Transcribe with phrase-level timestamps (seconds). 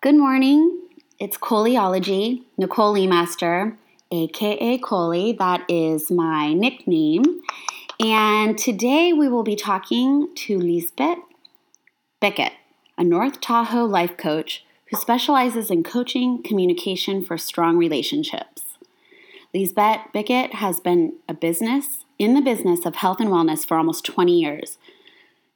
[0.00, 0.82] Good morning.
[1.18, 3.76] It's Coleyology, Nicole Master,
[4.12, 5.32] aka Coley.
[5.32, 7.42] That is my nickname.
[7.98, 11.16] And today we will be talking to Liesbet
[12.20, 12.52] Bickett,
[12.96, 18.78] a North Tahoe life coach who specializes in coaching communication for strong relationships.
[19.52, 24.04] Liesbet Bickett has been a business in the business of health and wellness for almost
[24.04, 24.78] 20 years.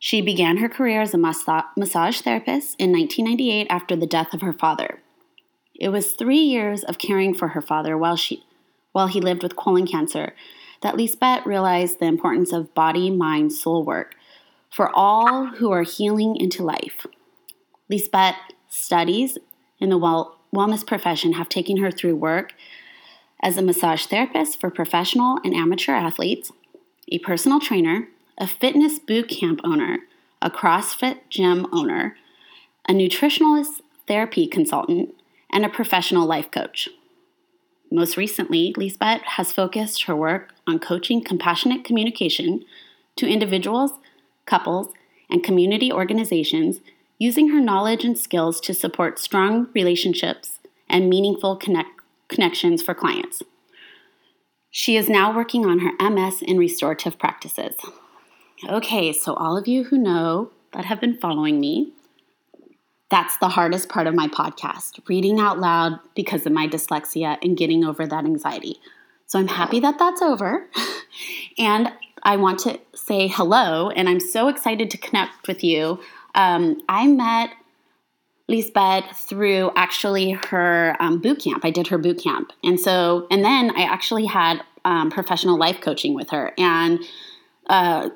[0.05, 4.52] She began her career as a massage therapist in 1998 after the death of her
[4.52, 4.98] father.
[5.77, 8.43] It was three years of caring for her father while, she,
[8.91, 10.34] while he lived with colon cancer
[10.80, 14.16] that Liesbet realized the importance of body, mind, soul work
[14.69, 17.07] for all who are healing into life.
[17.88, 18.34] Liesbet
[18.69, 19.38] studies
[19.79, 22.55] in the well, wellness profession have taken her through work
[23.41, 26.51] as a massage therapist for professional and amateur athletes,
[27.07, 28.09] a personal trainer,
[28.42, 30.01] a fitness boot camp owner,
[30.42, 32.16] a CrossFit gym owner,
[32.88, 35.15] a nutritionalist therapy consultant,
[35.51, 36.88] and a professional life coach.
[37.88, 42.65] Most recently, Liesbet has focused her work on coaching compassionate communication
[43.15, 43.93] to individuals,
[44.45, 44.88] couples,
[45.30, 46.80] and community organizations
[47.18, 53.45] using her knowledge and skills to support strong relationships and meaningful connect- connections for clients.
[54.68, 57.76] She is now working on her MS in restorative practices.
[58.68, 61.93] Okay, so all of you who know that have been following me,
[63.10, 67.56] that's the hardest part of my podcast reading out loud because of my dyslexia and
[67.56, 68.77] getting over that anxiety.
[69.27, 70.69] So I'm happy that that's over.
[71.59, 75.99] and I want to say hello, and I'm so excited to connect with you.
[76.37, 77.50] Um, I met
[78.49, 81.65] Liesbet through actually her um, boot camp.
[81.65, 82.53] I did her boot camp.
[82.62, 86.53] And so, and then I actually had um, professional life coaching with her.
[86.59, 87.00] And
[87.69, 88.10] uh,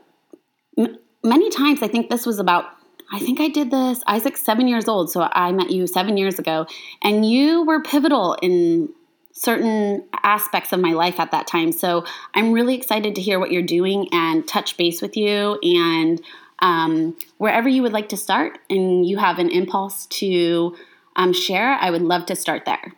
[0.76, 2.66] many times, I think this was about,
[3.12, 5.10] I think I did this, Isaac's seven years old.
[5.10, 6.66] So I met you seven years ago.
[7.02, 8.88] And you were pivotal in
[9.32, 11.72] certain aspects of my life at that time.
[11.72, 12.04] So
[12.34, 15.58] I'm really excited to hear what you're doing and touch base with you.
[15.62, 16.22] And
[16.60, 20.74] um, wherever you would like to start and you have an impulse to
[21.16, 22.94] um, share, I would love to start there.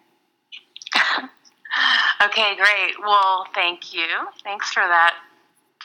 [2.25, 3.01] okay, great.
[3.01, 4.07] Well, thank you.
[4.45, 5.15] Thanks for that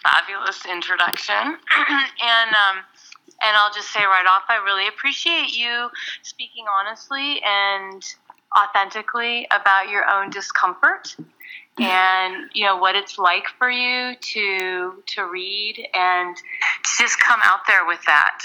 [0.03, 1.35] fabulous introduction.
[1.87, 2.83] and um,
[3.41, 5.89] and I'll just say right off, I really appreciate you
[6.21, 8.03] speaking honestly and
[8.57, 11.15] authentically about your own discomfort
[11.79, 17.39] and you know what it's like for you to to read and to just come
[17.43, 18.41] out there with that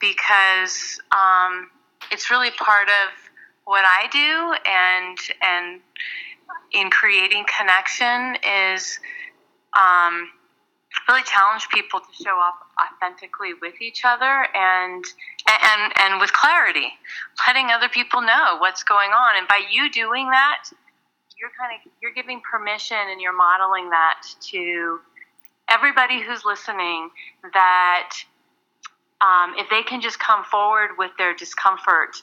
[0.00, 1.70] because um,
[2.10, 3.30] it's really part of
[3.64, 5.80] what I do and and
[6.72, 8.36] in creating connection
[8.74, 8.98] is
[9.78, 10.28] um,
[11.08, 15.04] really challenge people to show up authentically with each other and
[15.48, 16.92] and and with clarity
[17.46, 19.36] letting other people know what's going on.
[19.36, 20.64] And by you doing that
[21.40, 25.00] you're kind of you're giving permission and you're modeling that to
[25.70, 27.10] everybody who's listening
[27.52, 28.10] that
[29.20, 32.22] um, if they can just come forward with their discomfort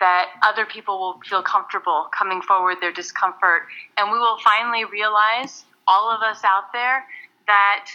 [0.00, 3.62] that other people will feel comfortable coming forward their discomfort.
[3.96, 7.04] And we will finally realize all of us out there
[7.46, 7.86] that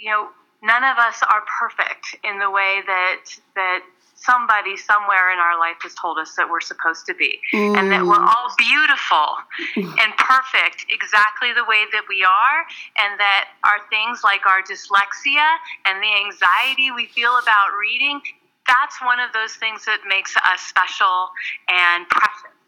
[0.00, 0.28] you know
[0.62, 3.24] none of us are perfect in the way that
[3.54, 3.80] that
[4.14, 7.76] somebody somewhere in our life has told us that we're supposed to be mm.
[7.78, 9.40] and that we're all beautiful
[9.76, 12.60] and perfect exactly the way that we are
[13.00, 15.48] and that our things like our dyslexia
[15.86, 18.20] and the anxiety we feel about reading
[18.66, 21.30] that's one of those things that makes us special
[21.68, 22.59] and precious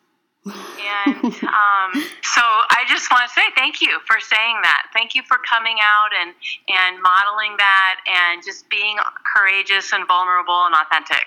[0.44, 1.90] and um,
[2.22, 4.88] so I just want to say thank you for saying that.
[4.92, 6.34] Thank you for coming out and
[6.68, 8.96] and modeling that and just being
[9.34, 11.26] courageous and vulnerable and authentic.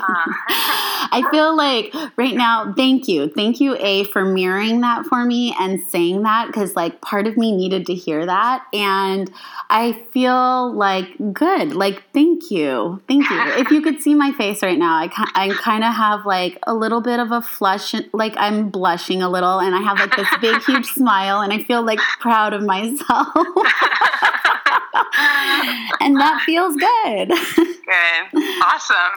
[1.14, 5.54] I feel like right now, thank you, thank you, A, for mirroring that for me
[5.60, 9.30] and saying that because like part of me needed to hear that, and
[9.70, 11.74] I feel like good.
[11.74, 13.38] Like thank you, thank you.
[13.58, 16.74] if you could see my face right now, I I kind of have like a
[16.74, 20.16] little bit of a flush, like like I'm blushing a little and I have like
[20.16, 23.00] this big, huge smile and I feel like proud of myself.
[26.00, 27.28] and that feels good.
[27.28, 28.24] Good.
[28.64, 29.12] Awesome.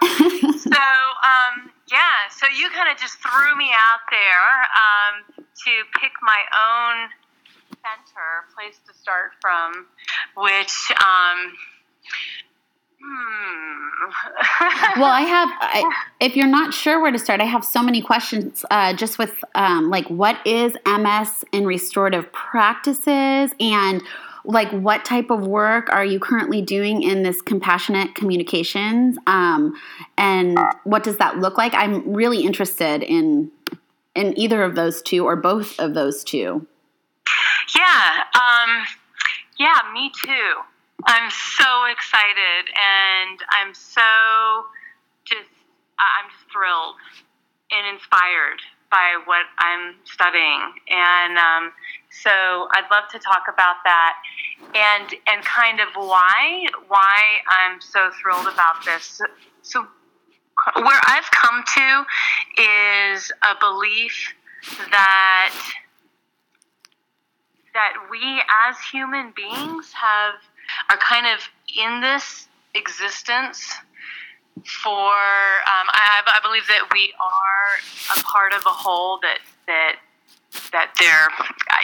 [0.59, 5.71] So, um, yeah, so you kind of just threw me out there um, to
[6.01, 7.09] pick my own
[7.69, 9.88] center, place to start from,
[10.35, 10.91] which.
[11.00, 11.53] Um,
[13.07, 15.00] Hmm.
[15.00, 15.50] well, I have.
[15.62, 18.66] I, if you're not sure where to start, I have so many questions.
[18.72, 24.02] Uh, just with um, like, what is MS in restorative practices, and
[24.44, 29.75] like what type of work are you currently doing in this compassionate communications um,
[30.18, 33.50] and what does that look like i'm really interested in
[34.13, 36.66] in either of those two or both of those two
[37.75, 38.86] yeah um,
[39.57, 40.54] yeah me too
[41.06, 44.02] i'm so excited and i'm so
[45.25, 45.50] just
[46.00, 46.96] i'm just thrilled
[47.72, 48.62] and inspired
[48.92, 51.72] by what i'm studying and um,
[52.24, 54.13] so I'd love to talk about that
[54.74, 59.22] and and kind of why why I'm so thrilled about this.
[59.62, 59.86] So
[60.75, 62.06] where I've come to
[62.62, 64.34] is a belief
[64.92, 65.54] that
[67.74, 70.36] that we as human beings have
[70.89, 73.74] are kind of in this existence
[74.63, 79.95] for um, I, I believe that we are a part of a whole that that
[80.72, 81.27] that there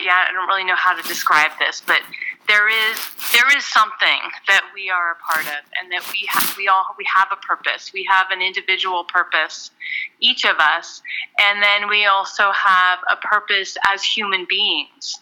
[0.02, 2.00] yeah i don't really know how to describe this but
[2.48, 2.98] there is
[3.34, 6.86] there is something that we are a part of and that we have we all
[6.98, 9.72] we have a purpose we have an individual purpose
[10.20, 11.02] each of us
[11.40, 15.20] and then we also have a purpose as human beings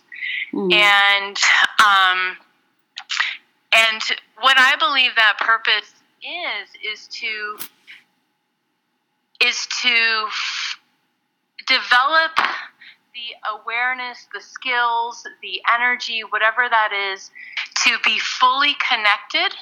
[0.54, 0.72] mm.
[0.72, 1.38] and
[1.86, 2.38] um,
[3.74, 4.02] and
[4.42, 7.58] what i believe that purpose is is to
[9.46, 10.80] is to f-
[11.68, 12.32] develop
[13.14, 17.32] the awareness, the skills, the energy, whatever that is,
[17.84, 19.56] to be fully connected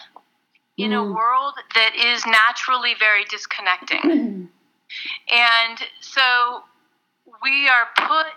[0.78, 1.00] in mm.
[1.00, 4.02] a world that is naturally very disconnecting.
[4.02, 4.48] Mm.
[5.30, 6.64] And so
[7.44, 8.28] we are put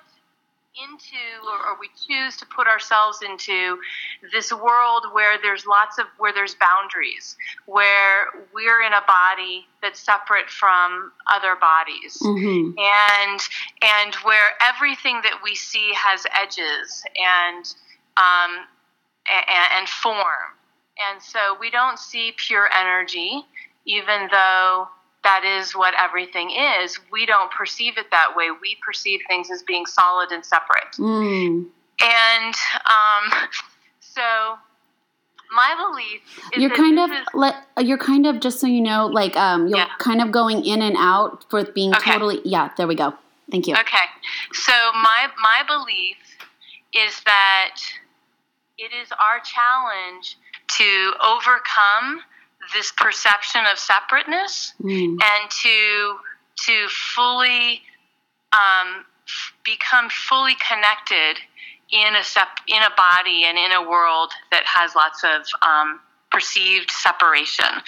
[0.76, 3.78] into or, or, we choose to put ourselves into
[4.32, 7.36] this world where there's lots of where there's boundaries
[7.66, 12.70] where we're in a body that's separate from other bodies mm-hmm.
[12.78, 13.40] and
[13.82, 17.74] and where everything that we see has edges and
[18.16, 18.64] um,
[19.28, 20.54] and, and form
[21.10, 23.42] and so we don't see pure energy
[23.86, 24.86] even though
[25.22, 26.98] that is what everything is.
[27.12, 28.48] We don't perceive it that way.
[28.50, 30.92] We perceive things as being solid and separate.
[30.98, 31.66] Mm.
[32.00, 32.54] And
[32.86, 33.48] um,
[34.00, 34.56] so
[35.52, 36.20] my belief
[36.56, 39.78] you're kind of is, let you're kind of just so you know like um you're
[39.78, 39.88] yeah.
[39.98, 42.12] kind of going in and out for being okay.
[42.12, 43.12] totally yeah there we go
[43.50, 44.06] thank you okay
[44.52, 46.16] so my my belief
[46.94, 47.76] is that
[48.78, 50.36] it is our challenge
[50.68, 52.22] to overcome
[52.74, 55.12] this perception of separateness mm.
[55.12, 56.16] and to
[56.66, 57.82] to fully
[58.52, 59.04] um,
[59.64, 61.40] become fully connected
[61.92, 66.00] in a sep- in a body and in a world that has lots of um,
[66.30, 67.82] perceived separation.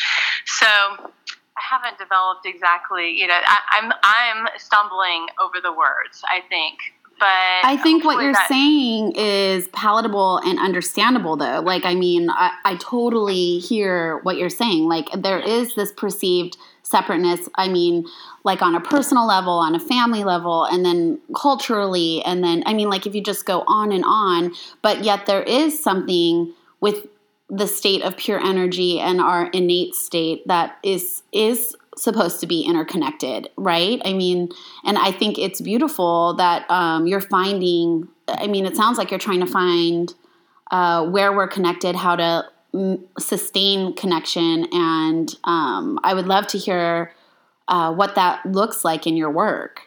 [0.47, 3.11] So I haven't developed exactly.
[3.11, 6.23] You know, I, I'm I'm stumbling over the words.
[6.29, 6.79] I think
[7.19, 11.61] but I think what you're that- saying is palatable and understandable, though.
[11.61, 14.89] Like, I mean, I, I totally hear what you're saying.
[14.89, 17.49] Like, there is this perceived separateness.
[17.55, 18.07] I mean,
[18.45, 22.75] like on a personal level, on a family level, and then culturally, and then, I
[22.75, 27.07] mean, like, if you just go on and on, but yet there is something with
[27.49, 32.63] the state of pure energy and our innate state that is is supposed to be
[32.63, 34.01] interconnected, right?
[34.05, 34.49] I mean,
[34.85, 38.09] and I think it's beautiful that um, you're finding.
[38.29, 40.13] I mean, it sounds like you're trying to find
[40.71, 42.45] uh, where we're connected, how to
[42.75, 47.13] m- sustain connection, and um, I would love to hear
[47.69, 49.83] uh, what that looks like in your work.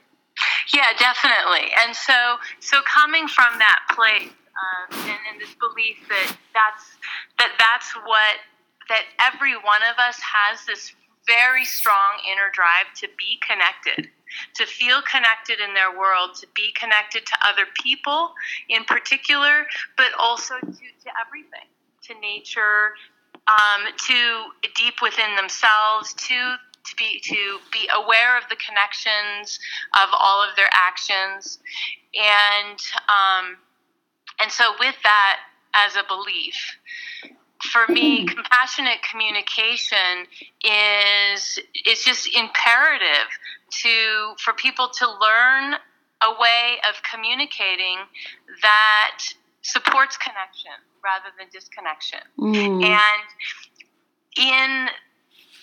[0.74, 1.71] Yeah, definitely.
[1.85, 6.97] And so, so coming from that place um, and, and this belief that that's
[7.39, 8.39] that that's what
[8.89, 10.93] that every one of us has this
[11.27, 14.10] very strong inner drive to be connected,
[14.55, 18.34] to feel connected in their world, to be connected to other people
[18.70, 19.65] in particular,
[19.98, 21.67] but also to, to everything,
[22.03, 22.94] to nature,
[23.48, 29.60] um, to deep within themselves, to to be to be aware of the connections
[29.94, 31.60] of all of their actions,
[32.13, 32.79] and
[33.10, 33.58] um,
[34.39, 35.39] and so with that
[35.74, 36.77] as a belief,
[37.65, 40.27] for me, compassionate communication
[40.63, 43.29] is is just imperative
[43.81, 45.75] to for people to learn
[46.22, 47.98] a way of communicating
[48.62, 49.19] that
[49.62, 50.72] supports connection
[51.03, 52.19] rather than disconnection.
[52.39, 52.84] Mm.
[52.84, 53.27] And
[54.38, 54.89] in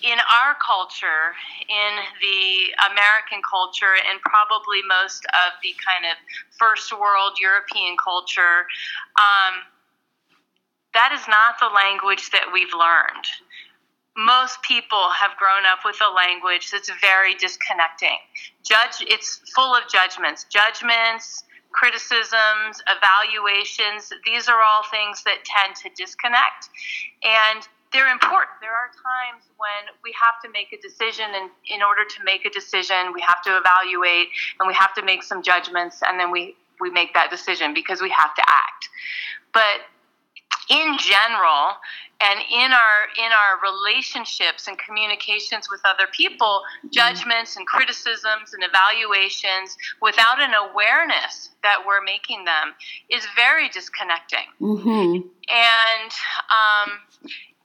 [0.03, 1.31] in our culture,
[1.71, 6.19] in the American culture, and probably most of the kind of
[6.59, 8.67] first world European culture,
[9.15, 9.63] um,
[10.93, 13.25] that is not the language that we've learned.
[14.15, 18.17] Most people have grown up with a language that's very disconnecting.
[18.61, 24.13] Judge, it's full of judgments, judgments, criticisms, evaluations.
[24.23, 26.69] These are all things that tend to disconnect.
[27.23, 28.61] And they're important.
[28.61, 32.45] There are times when we have to make a decision, and in order to make
[32.45, 36.31] a decision, we have to evaluate and we have to make some judgments, and then
[36.31, 38.89] we, we make that decision because we have to act.
[39.53, 39.85] But
[40.69, 41.75] in general
[42.21, 48.63] and in our in our relationships and communications with other people judgments and criticisms and
[48.63, 52.73] evaluations without an awareness that we're making them
[53.09, 54.47] is very disconnecting.
[54.61, 55.27] Mm-hmm.
[55.49, 56.11] and
[56.47, 56.89] um,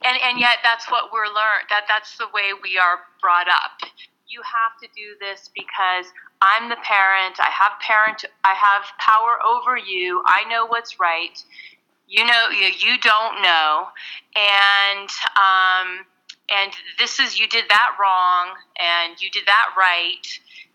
[0.03, 3.79] and and yet that's what we're learned that that's the way we are brought up.
[4.27, 9.39] You have to do this because i'm the parent i have parent i have power
[9.43, 11.43] over you i know what's right
[12.09, 13.87] you know you, you don't know.
[14.35, 16.05] And um,
[16.49, 20.25] and this is you did that wrong and you did that right.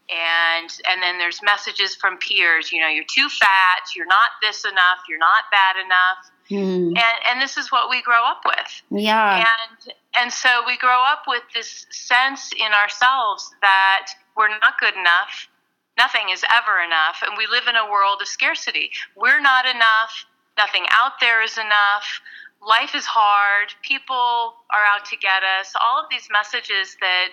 [0.09, 4.65] And and then there's messages from peers you know you're too fat you're not this
[4.65, 6.31] enough you're not that enough.
[6.51, 6.89] Mm.
[6.89, 9.01] and and this is what we grow up with.
[9.03, 9.39] Yeah.
[9.39, 14.95] and and so we grow up with this sense in ourselves that we're not good
[14.95, 15.49] enough
[15.97, 18.91] nothing is ever enough and we live in a world of scarcity.
[19.17, 22.21] We're not enough nothing out there is enough
[22.67, 27.29] life is hard people are out to get us all of these messages that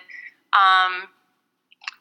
[0.52, 1.08] um,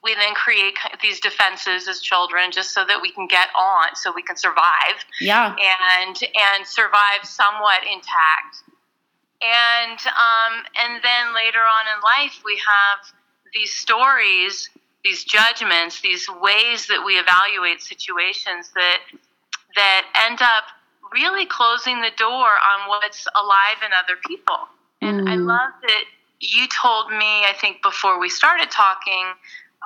[0.04, 4.12] we then create these defenses as children just so that we can get on so
[4.14, 5.56] we can survive yeah.
[5.56, 8.66] and and survive somewhat intact.
[9.44, 13.14] And um, and then later on in life, we have
[13.54, 14.70] these stories,
[15.04, 19.00] these judgments, these ways that we evaluate situations that
[19.76, 20.66] that end up
[21.14, 24.68] really closing the door on what's alive in other people.
[25.02, 25.46] And I Mm.
[25.48, 26.06] love that
[26.40, 29.34] you told me, I think before we started talking,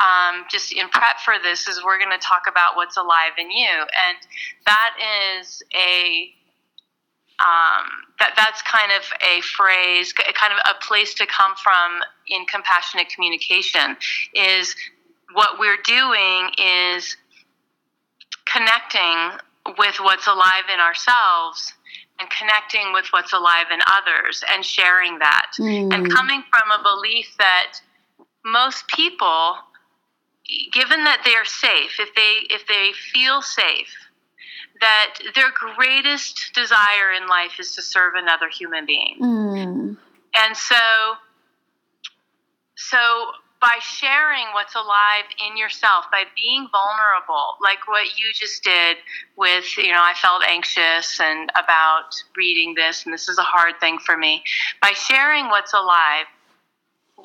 [0.02, 3.50] um, just in prep for this, is we're going to talk about what's alive in
[3.52, 3.68] you.
[3.70, 4.18] And
[4.66, 4.96] that
[5.40, 6.34] is a
[7.40, 7.90] um,
[8.20, 13.10] that that's kind of a phrase, kind of a place to come from in compassionate
[13.10, 13.98] communication.
[14.34, 14.74] Is
[15.34, 17.18] what we're doing is
[18.46, 19.32] connecting
[19.78, 21.74] with what's alive in ourselves
[22.20, 26.12] and connecting with what's alive in others and sharing that and Mm.
[26.12, 27.82] coming from a belief that
[28.44, 29.58] most people
[30.72, 33.94] given that they're safe if they if they feel safe
[34.82, 39.98] that their greatest desire in life is to serve another human being Mm.
[40.36, 41.18] and so
[42.76, 43.32] so
[43.66, 48.98] by sharing what's alive in yourself by being vulnerable like what you just did
[49.38, 53.74] with you know i felt anxious and about reading this and this is a hard
[53.80, 54.44] thing for me
[54.84, 56.28] by sharing what's alive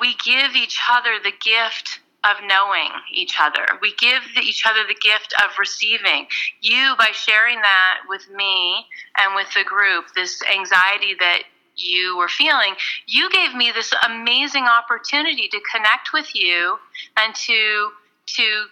[0.00, 3.64] we give each other the gift of knowing each other.
[3.80, 6.26] We give the, each other the gift of receiving.
[6.60, 8.86] You, by sharing that with me
[9.18, 11.44] and with the group, this anxiety that
[11.80, 12.74] you were feeling,
[13.06, 16.78] you gave me this amazing opportunity to connect with you
[17.16, 17.90] and to
[18.26, 18.64] to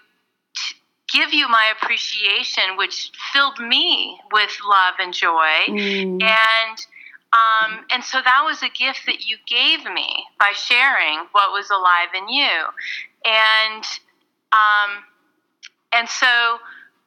[1.13, 5.67] give you my appreciation, which filled me with love and joy.
[5.69, 6.23] Mm.
[6.23, 6.79] And
[7.33, 11.69] um, and so that was a gift that you gave me by sharing what was
[11.71, 12.65] alive in you.
[13.25, 13.85] And
[14.53, 15.05] um,
[15.93, 16.59] and so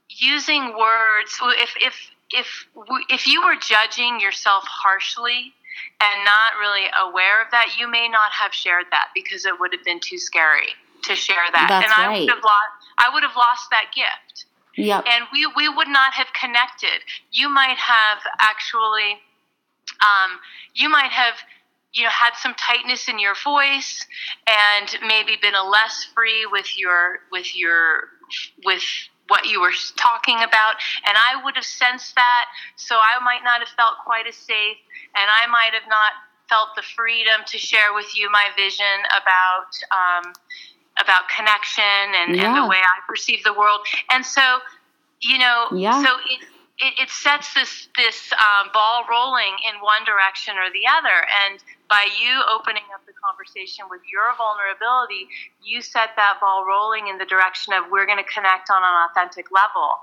[0.10, 1.96] using words, if if
[2.34, 2.67] if
[3.10, 5.53] if you were judging yourself harshly
[6.01, 9.73] and not really aware of that, you may not have shared that because it would
[9.73, 10.73] have been too scary
[11.03, 11.67] to share that.
[11.69, 12.19] That's and I right.
[12.19, 14.45] would have lost I would have lost that gift
[14.77, 15.05] Yep.
[15.07, 17.03] and we, we would not have connected.
[17.31, 19.19] You might have actually,
[20.01, 20.39] um,
[20.73, 21.35] you might have,
[21.93, 24.05] you know, had some tightness in your voice,
[24.47, 28.07] and maybe been a less free with your with your
[28.63, 28.83] with
[29.31, 30.75] what you were talking about,
[31.07, 32.45] and I would have sensed that.
[32.75, 34.77] So I might not have felt quite as safe,
[35.15, 36.11] and I might have not
[36.51, 39.71] felt the freedom to share with you my vision about.
[39.95, 40.25] Um,
[41.00, 41.83] about connection
[42.19, 43.79] and, and the way I perceive the world.
[44.11, 44.59] And so,
[45.21, 46.03] you know, Yeah.
[46.03, 46.41] so it,
[46.83, 51.17] it, it sets this this um, ball rolling in one direction or the other.
[51.47, 55.27] And by you opening up the conversation with your vulnerability,
[55.60, 58.95] you set that ball rolling in the direction of we're going to connect on an
[59.12, 60.00] authentic level.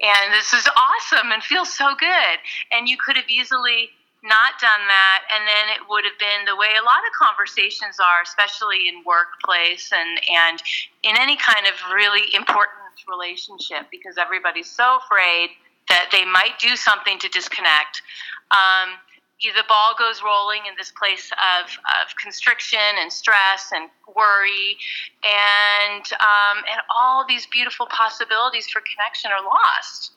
[0.00, 2.36] And this is awesome and feels so good.
[2.72, 3.92] And you could have easily
[4.24, 8.02] not done that and then it would have been the way a lot of conversations
[8.02, 10.58] are especially in workplace and and
[11.06, 15.50] in any kind of really important relationship because everybody's so afraid
[15.88, 18.02] that they might do something to disconnect
[18.50, 18.98] um,
[19.40, 21.70] the ball goes rolling in this place of,
[22.02, 24.76] of constriction and stress and worry.
[25.24, 30.12] And um, and all these beautiful possibilities for connection are lost.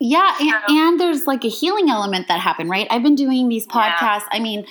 [0.00, 2.86] Yeah and, and there's like a healing element that happened right?
[2.90, 4.26] I've been doing these podcasts.
[4.30, 4.32] Yeah.
[4.32, 4.66] i mean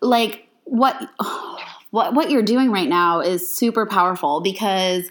[0.00, 0.96] like what
[1.90, 5.10] what what you're doing right now is super powerful because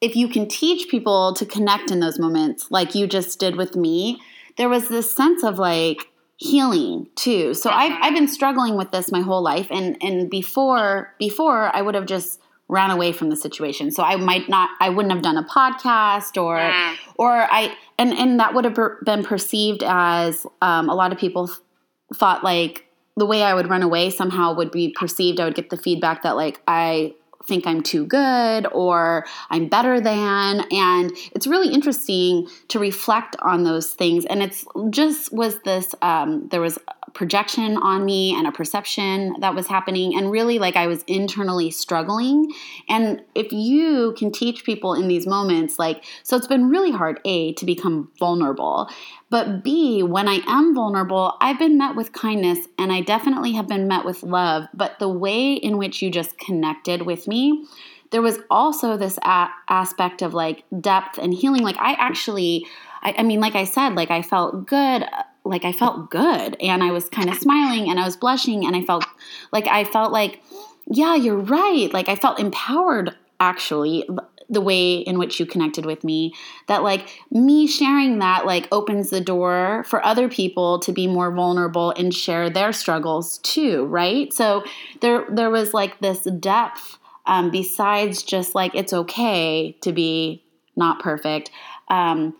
[0.00, 3.76] if you can teach people to connect in those moments like you just did with
[3.76, 4.20] me
[4.56, 7.54] there was this sense of like healing too.
[7.54, 11.82] So I've I've been struggling with this my whole life and and before before I
[11.82, 13.90] would have just ran away from the situation.
[13.90, 16.96] So I might not I wouldn't have done a podcast or mm.
[17.16, 21.50] or I and and that would have been perceived as um, a lot of people
[22.14, 22.86] thought like
[23.16, 26.22] the way I would run away somehow would be perceived I would get the feedback
[26.22, 27.14] that like I
[27.46, 30.64] think I'm too good or I'm better than.
[30.70, 34.24] And it's really interesting to reflect on those things.
[34.26, 36.78] And it's just was this, um, there was
[37.14, 40.16] projection on me and a perception that was happening.
[40.16, 42.52] And really like I was internally struggling.
[42.88, 47.20] And if you can teach people in these moments like so it's been really hard
[47.24, 48.90] a to become vulnerable.
[49.30, 53.68] But b when I am vulnerable I've been met with kindness and I definitely have
[53.68, 54.66] been met with love.
[54.74, 57.64] But the way in which you just connected with me
[58.10, 61.62] there was also this a- aspect of like depth and healing.
[61.62, 62.66] Like I actually
[63.02, 65.04] I, I mean like I said like I felt good
[65.44, 68.74] like I felt good and I was kind of smiling and I was blushing and
[68.74, 69.04] I felt
[69.52, 70.40] like I felt like
[70.86, 71.92] yeah, you're right.
[71.92, 74.06] Like I felt empowered actually
[74.48, 76.34] the way in which you connected with me
[76.66, 81.30] that like me sharing that like opens the door for other people to be more
[81.30, 84.62] vulnerable and share their struggles too right so
[85.00, 90.44] there there was like this depth um, besides just like it's okay to be
[90.76, 91.50] not perfect
[91.88, 92.34] um,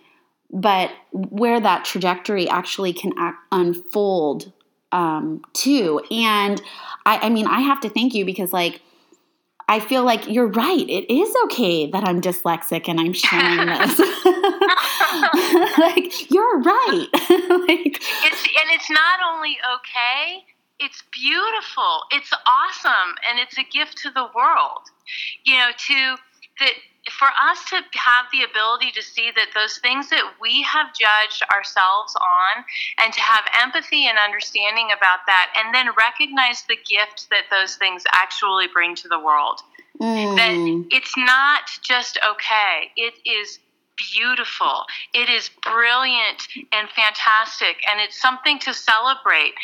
[0.54, 4.52] but where that trajectory actually can act, unfold
[4.92, 6.00] um, too.
[6.10, 6.62] And
[7.04, 8.80] I, I mean, I have to thank you because, like,
[9.68, 10.88] I feel like you're right.
[10.88, 13.98] It is okay that I'm dyslexic and I'm sharing this.
[15.78, 17.08] like, you're right.
[17.12, 20.44] like, it's, and it's not only okay,
[20.78, 22.02] it's beautiful.
[22.12, 23.16] It's awesome.
[23.28, 24.82] And it's a gift to the world.
[25.44, 26.16] You know, to
[26.60, 26.74] that
[27.10, 31.42] for us to have the ability to see that those things that we have judged
[31.52, 32.64] ourselves on
[33.02, 37.76] and to have empathy and understanding about that and then recognize the gift that those
[37.76, 39.60] things actually bring to the world.
[40.00, 40.36] Mm.
[40.36, 42.90] that it's not just okay.
[42.96, 43.60] It is
[43.96, 44.84] beautiful.
[45.12, 47.76] It is brilliant and fantastic.
[47.88, 49.54] And it's something to celebrate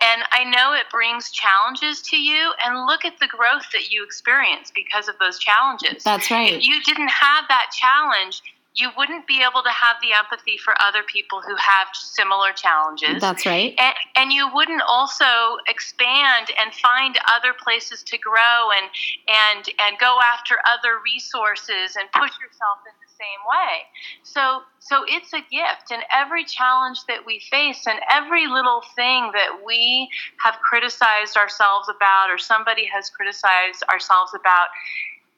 [0.00, 4.04] and I know it brings challenges to you, and look at the growth that you
[4.04, 6.04] experience because of those challenges.
[6.04, 6.52] That's right.
[6.54, 8.42] If you didn't have that challenge,
[8.78, 13.20] you wouldn't be able to have the empathy for other people who have similar challenges.
[13.20, 13.74] That's right.
[13.76, 18.86] And, and, you wouldn't also expand and find other places to grow and
[19.26, 23.88] and and go after other resources and push yourself in the same way.
[24.22, 29.32] So so it's a gift and every challenge that we face and every little thing
[29.32, 30.08] that we
[30.44, 34.68] have criticized ourselves about or somebody has criticized ourselves about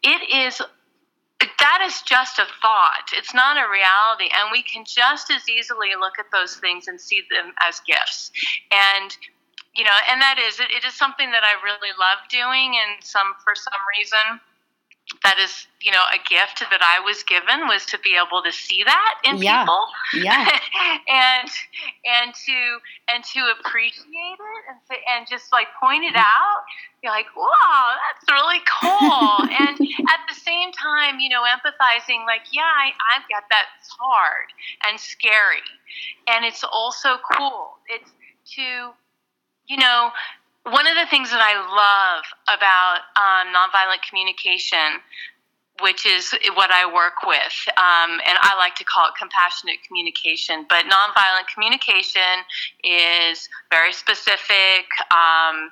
[0.03, 0.61] it is
[1.40, 3.12] that is just a thought.
[3.12, 4.29] It's not a reality.
[4.35, 8.31] And we can just as easily look at those things and see them as gifts.
[8.70, 9.16] And
[9.76, 13.03] you know, and that is it, it is something that I really love doing and
[13.03, 14.40] some for some reason
[15.23, 18.53] that is you know a gift that i was given was to be able to
[18.53, 19.64] see that in yeah.
[19.64, 19.85] people.
[20.14, 20.59] Yeah.
[21.09, 21.51] And
[22.05, 22.59] and to
[23.09, 26.62] and to appreciate it and to, and just like point it out
[27.03, 29.49] be like wow that's really cool.
[29.61, 33.66] And at the same time you know empathizing like yeah I, i've got that.
[33.81, 34.46] It's hard
[34.87, 35.66] and scary.
[36.29, 37.79] And it's also cool.
[37.88, 38.11] It's
[38.57, 38.90] to
[39.66, 40.11] you know
[40.64, 45.01] one of the things that I love about um, nonviolent communication,
[45.81, 50.66] which is what I work with, um, and I like to call it compassionate communication,
[50.68, 52.44] but nonviolent communication
[52.85, 54.87] is very specific.
[55.11, 55.70] Um,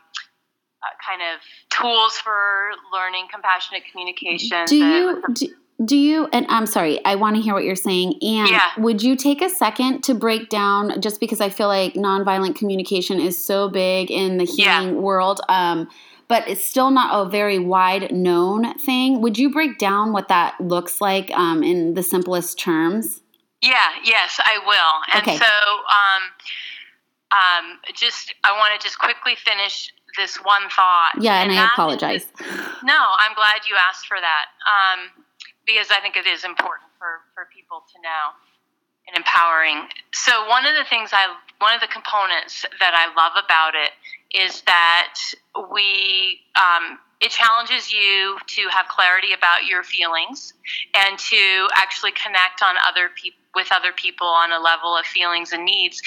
[0.81, 4.65] uh, kind of tools for learning compassionate communication.
[4.67, 8.15] Do you do, do you, and I'm sorry, I want to hear what you're saying.
[8.21, 8.71] And yeah.
[8.79, 13.21] would you take a second to break down, just because I feel like nonviolent communication
[13.21, 15.01] is so big in the healing yeah.
[15.01, 15.89] world, um,
[16.27, 19.21] but it's still not a very wide known thing.
[19.21, 23.21] Would you break down what that looks like um, in the simplest terms?
[23.63, 25.15] Yeah, yes, I will.
[25.15, 25.37] And okay.
[25.37, 26.23] so, um,
[27.31, 31.13] um, just I want to just quickly finish this one thought.
[31.21, 32.23] Yeah, and, and I apologize.
[32.23, 32.47] Is,
[32.83, 34.47] no, I'm glad you asked for that.
[35.69, 38.33] Because I think it is important for, for people to know.
[39.09, 39.89] and empowering.
[40.15, 43.93] So one of the things I one of the components that I love about it
[44.37, 45.15] is that
[45.73, 50.55] we um, it challenges you to have clarity about your feelings
[50.95, 55.53] and to actually connect on other people with other people on a level of feelings
[55.53, 56.01] and needs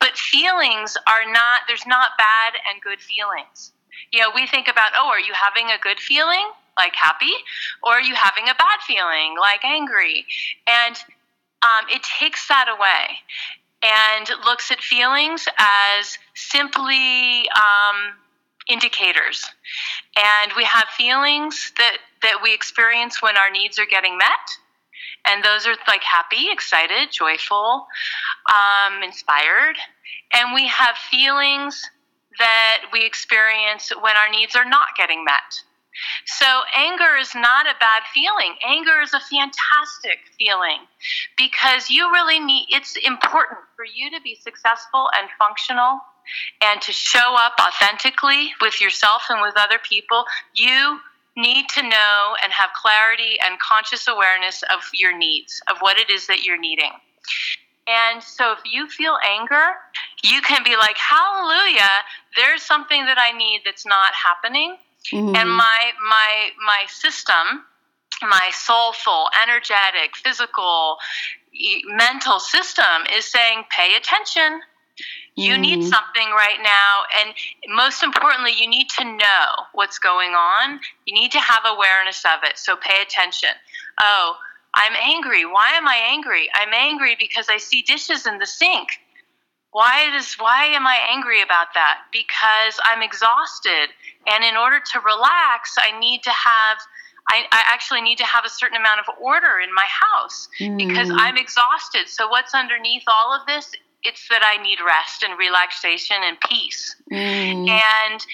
[0.00, 3.72] but feelings are not there's not bad and good feelings
[4.12, 6.46] you know we think about oh are you having a good feeling
[6.78, 7.32] like happy
[7.82, 10.24] or are you having a bad feeling like angry
[10.66, 10.96] and
[11.62, 13.18] um, it takes that away
[13.82, 18.14] and looks at feelings as simply um,
[18.68, 19.44] indicators.
[20.16, 24.28] And we have feelings that, that we experience when our needs are getting met.
[25.26, 27.86] And those are like happy, excited, joyful,
[28.50, 29.76] um, inspired.
[30.32, 31.82] And we have feelings
[32.38, 35.62] that we experience when our needs are not getting met.
[36.24, 38.54] So, anger is not a bad feeling.
[38.66, 40.78] Anger is a fantastic feeling
[41.36, 46.00] because you really need, it's important for you to be successful and functional
[46.62, 50.24] and to show up authentically with yourself and with other people.
[50.54, 51.00] You
[51.36, 56.10] need to know and have clarity and conscious awareness of your needs, of what it
[56.10, 56.92] is that you're needing.
[57.88, 59.74] And so if you feel anger,
[60.22, 61.90] you can be like, Hallelujah,
[62.36, 64.76] there's something that I need that's not happening
[65.10, 65.34] Mm-hmm.
[65.34, 67.64] And my my my system,
[68.22, 70.98] my soulful, energetic, physical,
[71.86, 74.60] mental system is saying, pay attention.
[75.34, 75.62] You mm-hmm.
[75.62, 77.02] need something right now.
[77.20, 77.34] And
[77.74, 80.80] most importantly, you need to know what's going on.
[81.06, 82.58] You need to have awareness of it.
[82.58, 83.50] So pay attention.
[84.00, 84.36] Oh,
[84.74, 85.44] I'm angry.
[85.44, 86.48] Why am I angry?
[86.54, 88.88] I'm angry because I see dishes in the sink.
[89.72, 92.02] Why does why am I angry about that?
[92.12, 93.88] Because I'm exhausted
[94.26, 96.78] and in order to relax, I need to have
[97.28, 100.76] I, I, actually need to have a certain amount of order in my house mm.
[100.76, 102.08] because I'm exhausted.
[102.08, 103.70] So what's underneath all of this?
[104.02, 106.96] It's that I need rest and relaxation and peace.
[107.12, 107.68] Mm.
[107.68, 108.26] And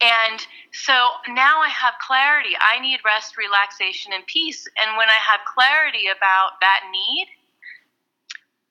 [0.00, 0.92] and so
[1.28, 2.50] now I have clarity.
[2.60, 4.68] I need rest, relaxation, and peace.
[4.76, 7.28] And when I have clarity about that need,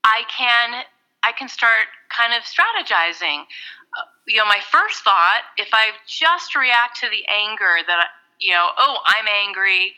[0.03, 0.83] I can
[1.23, 3.41] I can start kind of strategizing.
[3.41, 8.07] Uh, you know, my first thought, if I just react to the anger that,
[8.39, 9.93] you know, oh, I'm angry,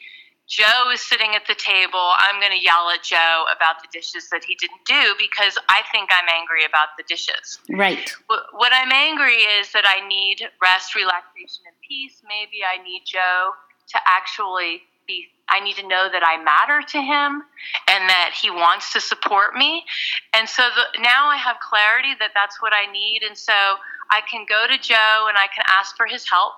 [0.48, 4.30] Joe is sitting at the table, I'm going to yell at Joe about the dishes
[4.30, 7.58] that he didn't do because I think I'm angry about the dishes.
[7.70, 8.14] Right.
[8.28, 12.22] What I'm angry is that I need rest, relaxation, and peace.
[12.30, 13.58] Maybe I need Joe
[13.90, 17.44] to actually be I need to know that I matter to him
[17.88, 19.84] and that he wants to support me.
[20.34, 23.22] And so the, now I have clarity that that's what I need.
[23.22, 23.54] And so
[24.10, 26.56] I can go to Joe and I can ask for his help,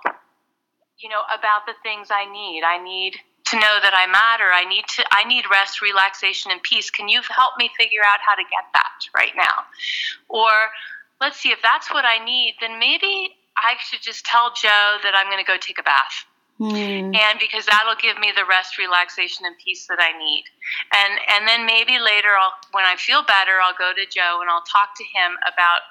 [0.99, 2.63] you know, about the things I need.
[2.63, 3.15] I need
[3.51, 4.51] to know that I matter.
[4.51, 6.89] I need to I need rest, relaxation and peace.
[6.89, 9.67] Can you help me figure out how to get that right now?
[10.27, 10.51] Or
[11.21, 15.13] let's see if that's what I need, then maybe I should just tell Joe that
[15.15, 16.25] I'm going to go take a bath
[16.59, 17.15] Mm.
[17.15, 20.45] And because that'll give me the rest, relaxation, and peace that I need.
[20.93, 24.49] And and then maybe later, I'll when I feel better, I'll go to Joe and
[24.49, 25.81] I'll talk to him about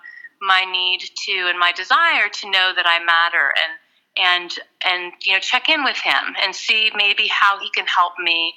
[0.41, 3.73] my need to and my desire to know that I matter and
[4.17, 8.15] and and you know check in with him and see maybe how he can help
[8.19, 8.55] me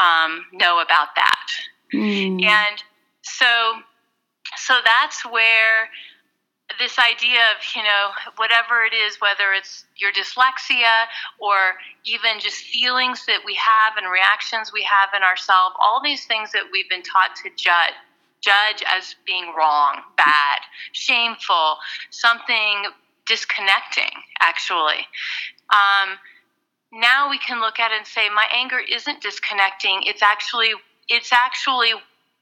[0.00, 1.46] um, know about that.
[1.92, 2.42] Mm.
[2.44, 2.82] And
[3.22, 3.74] so
[4.56, 5.88] so that's where
[6.78, 11.06] this idea of you know whatever it is whether it's your dyslexia
[11.38, 16.24] or even just feelings that we have and reactions we have in ourselves all these
[16.24, 17.94] things that we've been taught to judge
[18.40, 20.60] judge as being wrong bad
[20.92, 21.76] shameful
[22.10, 22.86] something
[23.26, 25.06] disconnecting actually.
[25.72, 26.18] Um,
[26.92, 30.02] now we can look at it and say my anger isn't disconnecting.
[30.04, 30.72] It's actually
[31.08, 31.92] it's actually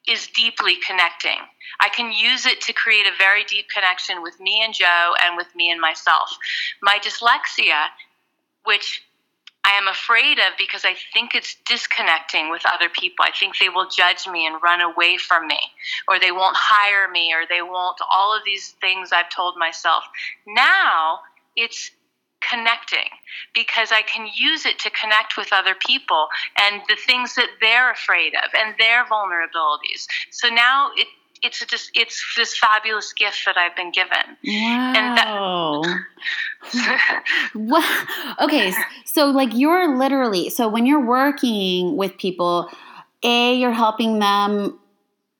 [0.08, 1.38] is deeply connecting.
[1.80, 5.36] I can use it to create a very deep connection with me and Joe and
[5.36, 6.36] with me and myself.
[6.82, 7.86] My dyslexia,
[8.64, 9.02] which
[9.64, 13.24] I am afraid of because I think it's disconnecting with other people.
[13.24, 15.58] I think they will judge me and run away from me,
[16.08, 20.02] or they won't hire me, or they won't, all of these things I've told myself.
[20.46, 21.20] Now
[21.54, 21.92] it's
[22.48, 23.08] connecting
[23.54, 26.28] because I can use it to connect with other people
[26.60, 30.06] and the things that they're afraid of and their vulnerabilities.
[30.30, 31.08] So now it
[31.42, 34.36] it's just it's this fabulous gift that I've been given.
[35.16, 35.82] Wow.
[36.72, 37.24] That-
[37.54, 38.08] what?
[38.40, 38.72] Okay,
[39.04, 42.70] so like you're literally so when you're working with people,
[43.24, 44.78] a you're helping them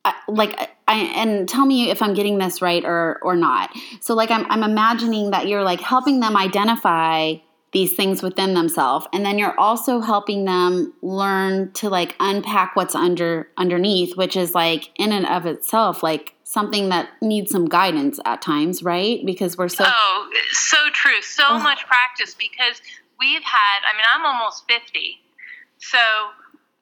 [0.04, 3.70] uh, like I, and tell me if I'm getting this right or or not.
[4.00, 7.36] So like I'm I'm imagining that you're like helping them identify
[7.72, 12.94] these things within themselves and then you're also helping them learn to like unpack what's
[12.94, 18.20] under underneath which is like in and of itself like something that needs some guidance
[18.26, 21.62] at times right because we're so oh so true so Ugh.
[21.62, 22.82] much practice because
[23.18, 25.18] we've had i mean i'm almost 50
[25.78, 25.98] so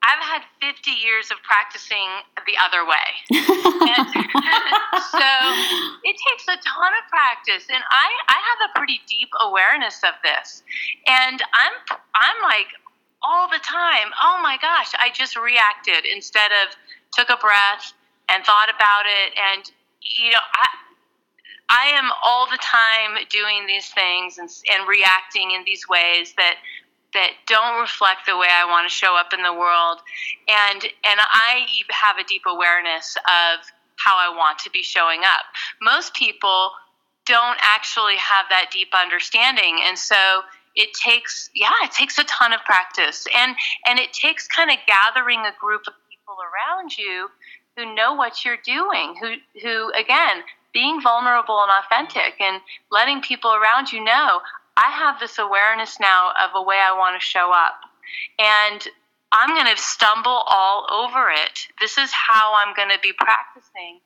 [0.03, 2.09] I've had 50 years of practicing
[2.47, 3.09] the other way.
[5.13, 5.27] so
[6.05, 10.15] it takes a ton of practice and I, I have a pretty deep awareness of
[10.25, 10.63] this.
[11.07, 11.73] And I'm
[12.15, 12.69] I'm like
[13.23, 16.75] all the time, oh my gosh, I just reacted instead of
[17.13, 17.93] took a breath
[18.31, 20.67] and thought about it and you know, I
[21.71, 26.57] I am all the time doing these things and, and reacting in these ways that
[27.15, 29.99] that don't reflect the way I want to show up in the world.
[30.49, 35.45] And and I have a deep awareness of how I want to be showing up.
[35.83, 36.73] Most people
[37.27, 39.79] don't actually have that deep understanding.
[39.85, 40.43] And so
[40.75, 43.27] it takes yeah, it takes a ton of practice.
[43.37, 47.29] And and it takes kind of gathering a group of people around you
[47.77, 50.43] who know what you're doing, who who again
[50.73, 52.61] being vulnerable and authentic and
[52.93, 54.41] letting people around you know
[54.77, 57.81] I have this awareness now of a way I want to show up.
[58.39, 58.87] And
[59.33, 61.69] I'm going to stumble all over it.
[61.81, 64.01] This is how I'm going to be practicing.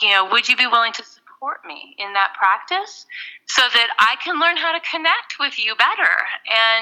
[0.00, 3.06] You know, would you be willing to support me in that practice
[3.46, 6.12] so that I can learn how to connect with you better?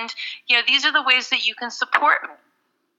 [0.01, 0.12] And,
[0.49, 2.35] you know, these are the ways that you can support me.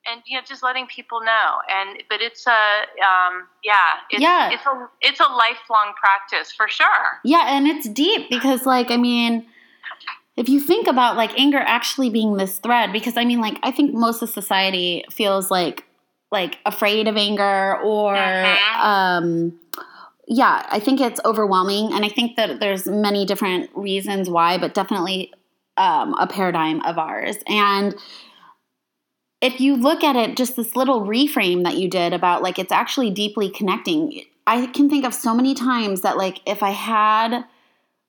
[0.04, 3.76] And you know, just letting people know, and but it's a um, yeah,
[4.10, 7.19] it's, yeah, it's a it's a lifelong practice for sure.
[7.24, 9.45] Yeah, and it's deep because, like, I mean,
[10.38, 13.72] if you think about like anger actually being this thread because i mean like i
[13.72, 15.86] think most of society feels like
[16.32, 18.88] like afraid of anger or uh-huh.
[18.88, 19.60] um
[20.28, 24.74] yeah i think it's overwhelming and i think that there's many different reasons why but
[24.74, 25.32] definitely
[25.78, 27.96] um, a paradigm of ours and
[29.41, 32.74] if you look at it just this little reframe that you did about like it's
[32.74, 37.46] actually deeply connecting i can think of so many times that like if i had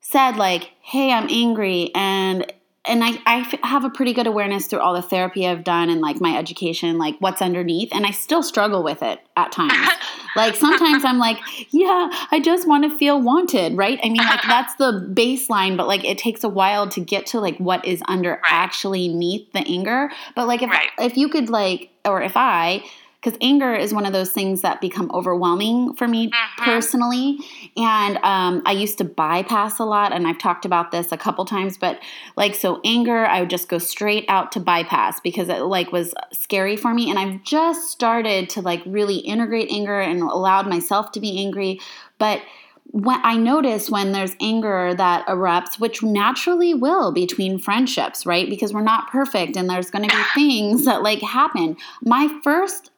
[0.03, 2.45] said like, "Hey, I'm angry," and
[2.85, 6.01] and I, I have a pretty good awareness through all the therapy I've done and
[6.01, 9.89] like my education, like what's underneath, and I still struggle with it at times.
[10.35, 11.37] like sometimes I'm like,
[11.71, 13.99] yeah, I just want to feel wanted, right?
[14.03, 17.39] I mean, like that's the baseline, but like it takes a while to get to
[17.39, 18.41] like what is under right.
[18.43, 20.11] actually neath the anger.
[20.35, 20.89] But like if right.
[20.99, 22.83] if you could like, or if I
[23.23, 26.63] because anger is one of those things that become overwhelming for me mm-hmm.
[26.63, 27.37] personally
[27.77, 31.45] and um, i used to bypass a lot and i've talked about this a couple
[31.45, 31.99] times but
[32.35, 36.13] like so anger i would just go straight out to bypass because it like was
[36.31, 41.11] scary for me and i've just started to like really integrate anger and allowed myself
[41.11, 41.79] to be angry
[42.17, 42.41] but
[42.91, 48.47] when I notice when there's anger that erupts, which naturally will between friendships, right?
[48.47, 51.75] Because we're not perfect and there's going to be things that like happen.
[52.03, 52.91] My first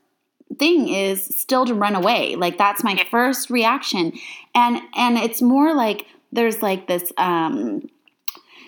[0.58, 2.36] thing is still to run away.
[2.36, 4.14] Like that's my first reaction.
[4.54, 7.90] And and it's more like there's like this um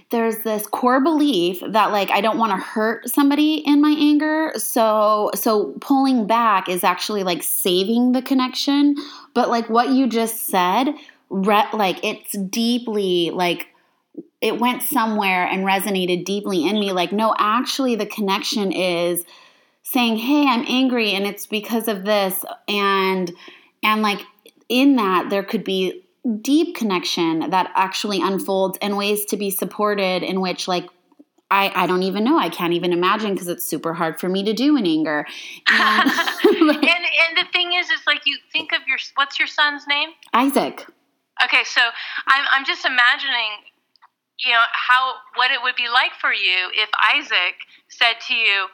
[0.10, 4.54] there's this core belief that like I don't want to hurt somebody in my anger.
[4.56, 8.96] So so pulling back is actually like saving the connection,
[9.34, 10.94] but like what you just said,
[11.30, 13.68] re- like it's deeply like
[14.40, 16.92] it went somewhere and resonated deeply in me.
[16.92, 19.26] Like no actually the connection is
[19.92, 23.32] saying, "Hey, I'm angry and it's because of this." And
[23.84, 24.22] and like
[24.70, 26.04] in that there could be
[26.42, 30.90] deep connection that actually unfolds and ways to be supported in which like
[31.50, 32.38] I, I don't even know.
[32.38, 35.26] I can't even imagine because it's super hard for me to do in anger.
[35.70, 36.10] And,
[36.44, 40.10] and, and the thing is, is like you think of your what's your son's name?
[40.34, 40.86] Isaac.
[41.44, 41.82] Okay, so
[42.28, 43.52] I'm I'm just imagining,
[44.44, 47.56] you know, how what it would be like for you if Isaac
[47.90, 48.68] said to you,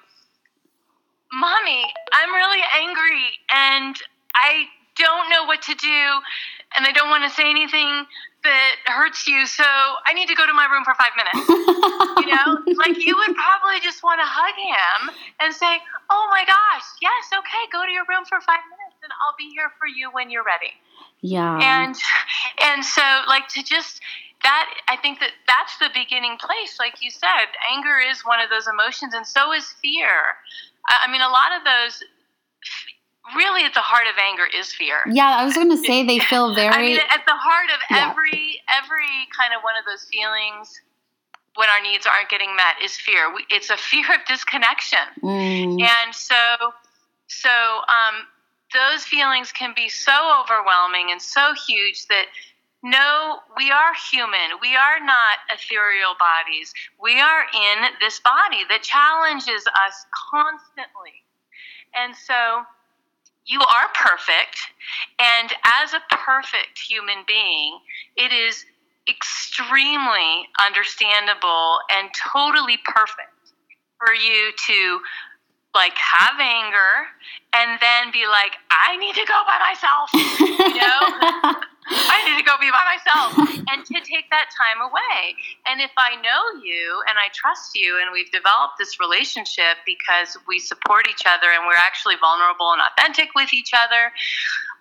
[1.34, 3.96] Mommy, I'm really angry and
[4.36, 4.65] I
[4.98, 6.02] don't know what to do
[6.78, 8.06] and I don't want to say anything
[8.43, 11.48] that hurts you, so I need to go to my room for five minutes.
[12.28, 16.43] you know, like you would probably just want to hug him and say, Oh my
[16.46, 19.88] gosh, yes, okay, go to your room for five minutes and I'll be here for
[19.88, 20.76] you when you're ready.
[21.22, 21.58] Yeah.
[21.62, 21.96] And
[22.62, 24.02] and so like to just
[24.43, 27.48] that I think that that's the beginning place, like you said.
[27.72, 30.36] Anger is one of those emotions, and so is fear.
[30.88, 32.04] I mean, a lot of those
[33.36, 35.04] really at the heart of anger is fear.
[35.10, 36.74] Yeah, I was going to say they feel very.
[36.74, 38.10] I mean, at the heart of yeah.
[38.10, 40.80] every every kind of one of those feelings
[41.56, 43.32] when our needs aren't getting met is fear.
[43.50, 45.82] It's a fear of disconnection, mm.
[45.82, 46.74] and so
[47.28, 48.28] so um,
[48.74, 52.26] those feelings can be so overwhelming and so huge that
[52.84, 54.60] no, we are human.
[54.62, 56.74] We are not ethereal bodies.
[57.02, 61.24] We are in this body that challenges us constantly.
[61.96, 62.63] And so
[63.46, 64.60] you are perfect.
[65.17, 67.80] And as a perfect human being,
[68.17, 68.65] it is
[69.10, 73.32] extremely understandable and totally perfect
[73.98, 75.00] for you to
[75.74, 77.08] like have anger
[77.54, 80.10] and then be like, I need to go by myself.
[80.60, 81.62] You know?
[81.88, 83.32] I need to go be by myself
[83.72, 85.36] and to take that time away.
[85.67, 90.38] And if I know you and I trust you and we've developed this relationship because
[90.48, 94.12] we support each other and we're actually vulnerable and authentic with each other,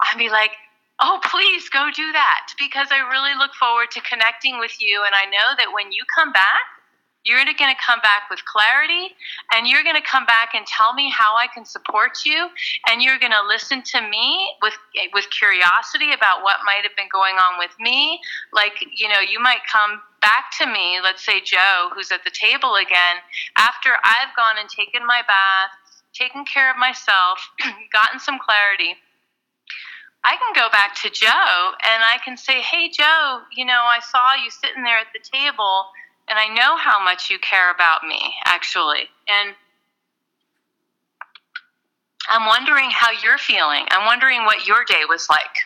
[0.00, 0.52] I'd be like,
[1.00, 5.02] oh, please go do that because I really look forward to connecting with you.
[5.04, 6.81] And I know that when you come back,
[7.24, 9.14] you're going to come back with clarity
[9.54, 12.48] and you're going to come back and tell me how I can support you
[12.88, 14.74] and you're going to listen to me with
[15.14, 18.20] with curiosity about what might have been going on with me.
[18.52, 22.30] Like you know you might come back to me let's say Joe who's at the
[22.30, 23.18] table again
[23.56, 25.70] after I've gone and taken my bath
[26.12, 27.50] taken care of myself
[27.92, 28.94] gotten some clarity.
[30.24, 33.98] I can go back to Joe and I can say, Hey, Joe, you know, I
[33.98, 35.90] saw you sitting there at the table
[36.28, 39.08] and I know how much you care about me, actually.
[39.28, 39.54] And
[42.28, 43.84] I'm wondering how you're feeling.
[43.90, 45.56] I'm wondering what your day was like.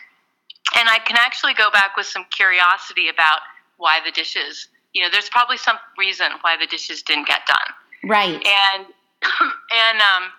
[0.75, 3.39] And I can actually go back with some curiosity about
[3.77, 8.09] why the dishes, you know, there's probably some reason why the dishes didn't get done.
[8.09, 8.35] Right.
[8.35, 8.85] And,
[9.71, 10.31] and, um,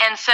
[0.00, 0.32] and so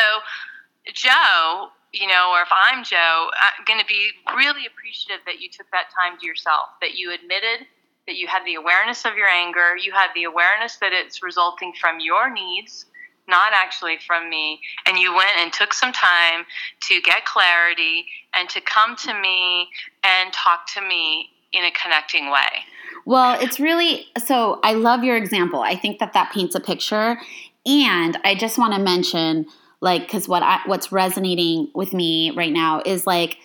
[0.92, 5.48] Joe, you know, or if I'm Joe, I'm going to be really appreciative that you
[5.50, 7.66] took that time to yourself, that you admitted
[8.06, 11.72] that you have the awareness of your anger, you have the awareness that it's resulting
[11.80, 12.86] from your needs,
[13.28, 16.44] not actually from me, and you went and took some time
[16.88, 19.68] to get clarity and to come to me
[20.02, 22.64] and talk to me in a connecting way.
[23.04, 25.60] Well, it's really so I love your example.
[25.60, 27.20] I think that that paints a picture
[27.66, 29.46] and I just want to mention
[29.80, 33.38] like cuz what I, what's resonating with me right now is like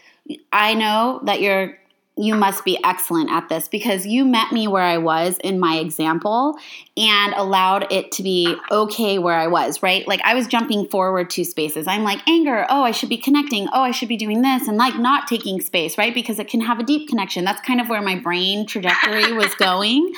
[0.52, 1.78] I know that you're
[2.17, 5.78] you must be excellent at this because you met me where I was in my
[5.78, 6.58] example
[6.95, 10.08] and allowed it to be okay where I was, right?
[10.08, 11.88] Like I was jumping forward two spaces.
[11.88, 14.78] I'm like, anger, oh, I should be connecting, oh, I should be doing this, and
[14.78, 16.13] like not taking space, right?
[16.13, 17.43] Because it can have a deep connection.
[17.43, 20.13] That's kind of where my brain trajectory was going.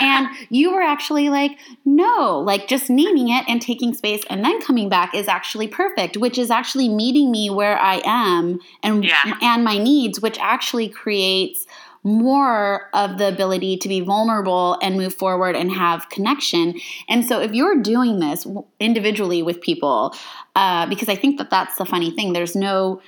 [0.00, 4.60] And you were actually like, no, like just naming it and taking space and then
[4.60, 9.36] coming back is actually perfect, which is actually meeting me where I am and yeah.
[9.42, 11.39] and my needs, which actually creates
[12.02, 16.80] more of the ability to be vulnerable and move forward and have connection.
[17.08, 18.46] And so, if you're doing this
[18.78, 20.14] individually with people,
[20.54, 23.02] uh, because I think that that's the funny thing, there's no,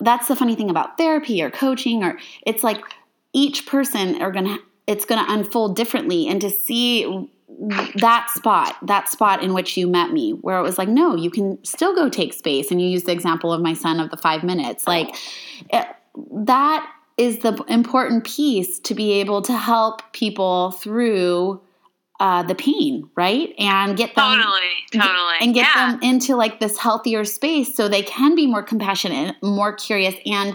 [0.00, 2.82] that's the funny thing about therapy or coaching, or it's like
[3.32, 6.28] each person are gonna, it's gonna unfold differently.
[6.28, 7.30] And to see
[7.96, 11.30] that spot, that spot in which you met me, where it was like, no, you
[11.30, 12.70] can still go take space.
[12.70, 14.86] And you use the example of my son of the five minutes.
[14.86, 15.14] Like,
[15.70, 15.86] it,
[16.32, 21.60] that is the important piece to be able to help people through
[22.20, 23.54] uh, the pain, right?
[23.58, 25.92] And get them totally, totally, and get yeah.
[25.92, 30.54] them into like this healthier space so they can be more compassionate, more curious, and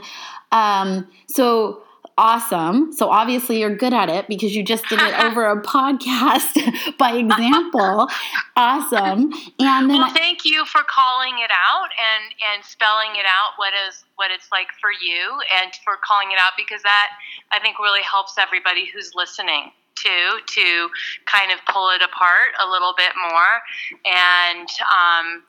[0.51, 1.83] um, so
[2.17, 2.93] awesome.
[2.93, 7.13] So obviously you're good at it because you just did it over a podcast by
[7.13, 8.09] example.
[8.55, 9.31] awesome.
[9.59, 13.73] And then well, thank you for calling it out and and spelling it out what
[13.89, 17.09] is what it's like for you and for calling it out because that
[17.51, 20.89] I think really helps everybody who's listening too to
[21.25, 23.61] kind of pull it apart a little bit more.
[24.05, 25.43] And um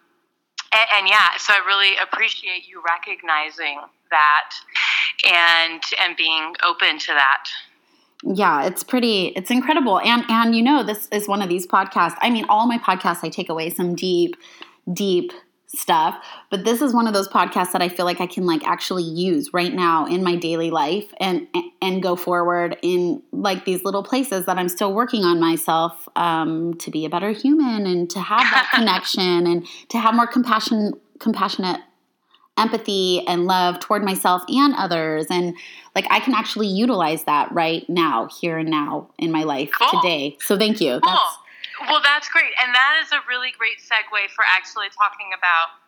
[0.73, 4.51] and, and yeah, so I really appreciate you recognizing that
[5.25, 7.45] and and being open to that.
[8.23, 10.01] Yeah it's pretty it's incredible.
[10.01, 13.23] And and you know this is one of these podcasts i mean all my podcasts
[13.23, 14.37] i take away some deep
[14.93, 15.33] deep
[15.69, 18.65] stuff but this is one of those podcasts that i feel like i can like
[18.65, 21.49] actually use right now in my daily life and
[21.83, 26.75] and go forward in like these little places that i'm still working on myself um,
[26.75, 30.93] to be a better human and to have that connection and to have more compassion
[31.19, 31.81] compassionate
[32.57, 35.55] empathy and love toward myself and others and
[35.95, 40.01] like i can actually utilize that right now here and now in my life cool.
[40.01, 41.11] today so thank you cool.
[41.11, 41.39] That's,
[41.89, 45.79] well that's great and that is a really great segue for actually talking about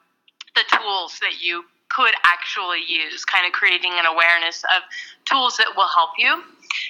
[0.54, 4.84] the tools that you could actually use kind of creating an awareness of
[5.24, 6.42] tools that will help you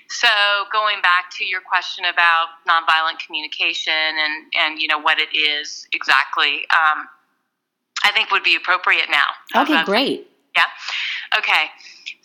[0.08, 0.28] so
[0.72, 5.86] going back to your question about nonviolent communication and and you know what it is
[5.92, 7.06] exactly um,
[8.04, 9.62] I think would be appropriate now.
[9.62, 10.30] Okay, great.
[10.56, 10.64] Yeah.
[11.36, 11.70] Okay.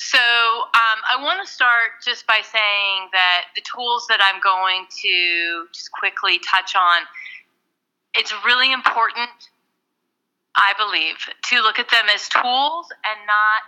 [0.04, 4.84] So um, I want to start just by saying that the tools that I'm going
[5.00, 7.08] to just quickly touch on,
[8.14, 9.32] it's really important,
[10.58, 13.66] I believe, to look at them as tools and not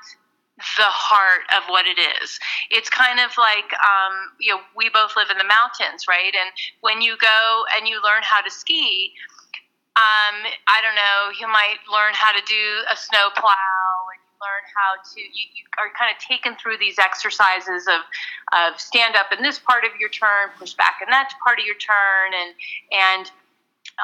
[0.75, 2.37] the heart of what it is.
[2.69, 6.35] It's kind of like, um, you know, we both live in the mountains, right?
[6.35, 9.13] And when you go and you learn how to ski,
[9.95, 13.94] um, I don't know, you might learn how to do a snow plow
[14.45, 18.05] learn how to, you, you are kind of taken through these exercises of,
[18.53, 21.65] of stand up in this part of your turn, push back in that part of
[21.65, 22.53] your turn, and,
[22.93, 23.31] and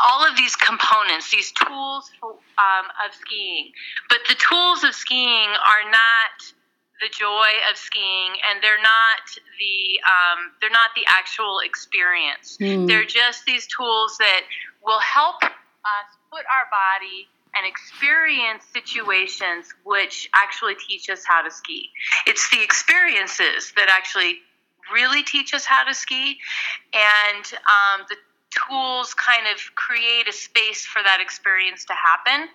[0.02, 3.72] all of these components, these tools for, um, of skiing.
[4.10, 6.36] But the tools of skiing are not
[7.02, 9.26] the joy of skiing, and they're not
[9.58, 12.58] the um, they're not the actual experience.
[12.62, 12.88] Mm.
[12.88, 14.42] They're just these tools that
[14.86, 21.52] will help us put our body and experience situations which actually teach us how to
[21.52, 21.90] ski.
[22.28, 24.40] It's the experiences that actually
[24.94, 26.38] really teach us how to ski,
[26.94, 28.16] and um, the
[28.52, 32.50] tools kind of create a space for that experience to happen.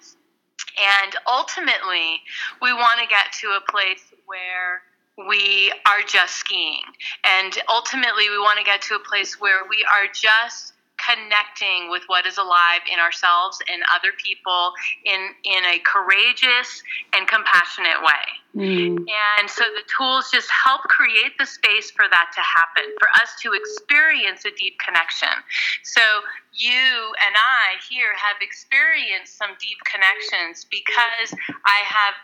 [0.79, 2.21] And ultimately,
[2.61, 4.83] we want to get to a place where
[5.29, 6.85] we are just skiing.
[7.25, 10.75] And ultimately, we want to get to a place where we are just
[11.07, 14.73] connecting with what is alive in ourselves and other people
[15.05, 16.83] in in a courageous
[17.15, 18.27] and compassionate way.
[18.57, 19.05] Mm.
[19.39, 23.37] And so the tools just help create the space for that to happen, for us
[23.43, 25.37] to experience a deep connection.
[25.85, 26.01] So
[26.53, 31.37] you and I here have experienced some deep connections because
[31.69, 32.17] I have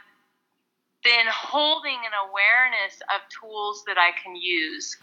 [1.05, 4.97] been holding an awareness of tools that I can use.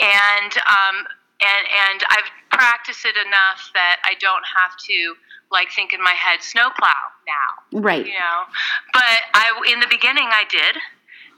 [0.00, 1.06] And um,
[1.42, 5.14] and and I've practiced it enough that I don't have to
[5.50, 7.80] like think in my head snowplow now.
[7.80, 8.06] Right.
[8.06, 8.38] You know,
[8.92, 10.76] but I in the beginning I did,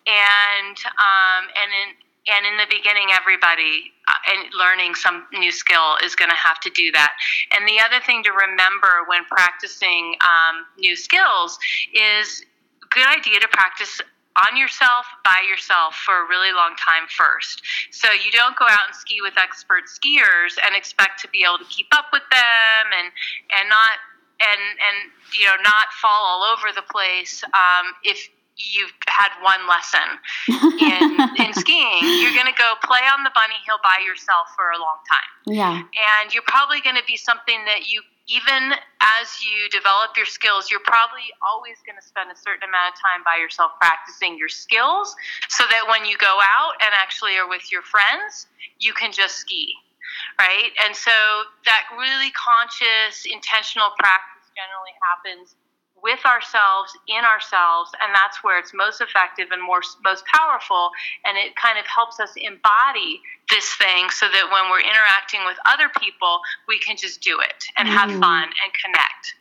[0.06, 1.88] and um and in
[2.26, 6.58] and in the beginning everybody uh, and learning some new skill is going to have
[6.60, 7.12] to do that
[7.52, 11.58] and the other thing to remember when practicing um, new skills
[11.92, 12.44] is
[12.90, 14.00] good idea to practice
[14.34, 17.62] on yourself by yourself for a really long time first.
[17.90, 21.58] So you don't go out and ski with expert skiers and expect to be able
[21.58, 23.08] to keep up with them and
[23.54, 24.02] and not
[24.42, 24.96] and and
[25.38, 30.08] you know not fall all over the place um, if you've had one lesson
[30.78, 31.02] in,
[31.46, 34.78] in skiing, you're going to go play on the bunny hill by yourself for a
[34.78, 35.54] long time.
[35.54, 35.82] Yeah.
[36.22, 38.72] And you're probably going to be something that you even
[39.20, 42.96] as you develop your skills, you're probably always going to spend a certain amount of
[42.96, 45.14] time by yourself practicing your skills
[45.48, 48.48] so that when you go out and actually are with your friends,
[48.80, 49.76] you can just ski,
[50.38, 50.72] right?
[50.80, 51.12] And so
[51.68, 55.56] that really conscious, intentional practice generally happens
[56.04, 60.90] with ourselves, in ourselves, and that's where it's most effective and more, most powerful.
[61.24, 65.56] And it kind of helps us embody this thing so that when we're interacting with
[65.64, 68.20] other people, we can just do it and have mm.
[68.20, 69.34] fun and connect.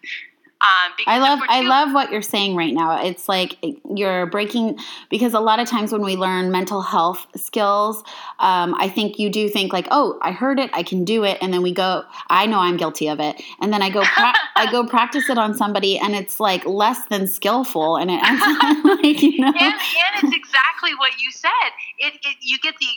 [0.64, 3.04] Um, I love I love what you're saying right now.
[3.04, 3.58] It's like
[3.94, 7.98] you're breaking because a lot of times when we learn mental health skills,
[8.40, 11.38] um, I think you do think like, oh, I heard it, I can do it,
[11.42, 12.04] and then we go.
[12.30, 15.38] I know I'm guilty of it, and then I go pra- I go practice it
[15.38, 18.42] on somebody, and it's like less than skillful, and it ends
[19.04, 19.48] like you know.
[19.48, 21.52] And, and it's exactly what you said.
[22.00, 22.88] It, it you get the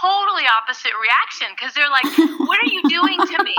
[0.00, 2.06] totally opposite reaction because they're like,
[2.46, 3.56] What are you doing to me?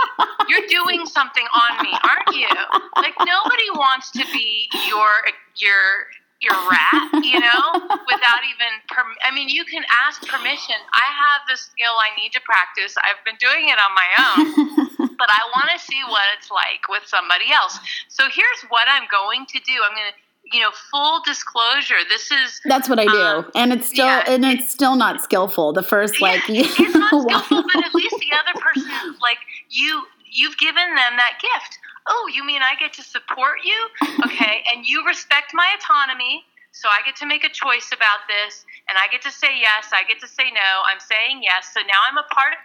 [0.48, 2.50] You're doing something on me, aren't you?
[2.98, 5.10] Like nobody wants to be your
[5.58, 6.12] your
[6.42, 7.62] your rat, you know,
[8.10, 10.74] without even perm- I mean, you can ask permission.
[10.90, 12.98] I have the skill I need to practice.
[12.98, 16.90] I've been doing it on my own, but I want to see what it's like
[16.90, 17.78] with somebody else.
[18.10, 19.78] So here's what I'm going to do.
[19.86, 20.18] I'm going to
[20.54, 24.24] you know, full disclosure, this is that's what I do, um, and it's still yeah,
[24.28, 25.74] and it's still not skillful.
[25.74, 29.38] The first like yeah, it's not skillful, but at least the other person, like
[29.70, 31.80] you, you've given them that gift.
[32.08, 33.78] Oh, you mean I get to support you?
[34.26, 38.66] Okay, and you respect my autonomy, so I get to make a choice about this,
[38.90, 40.70] and I get to say yes, I get to say no.
[40.92, 42.60] I'm saying yes, so now I'm a part of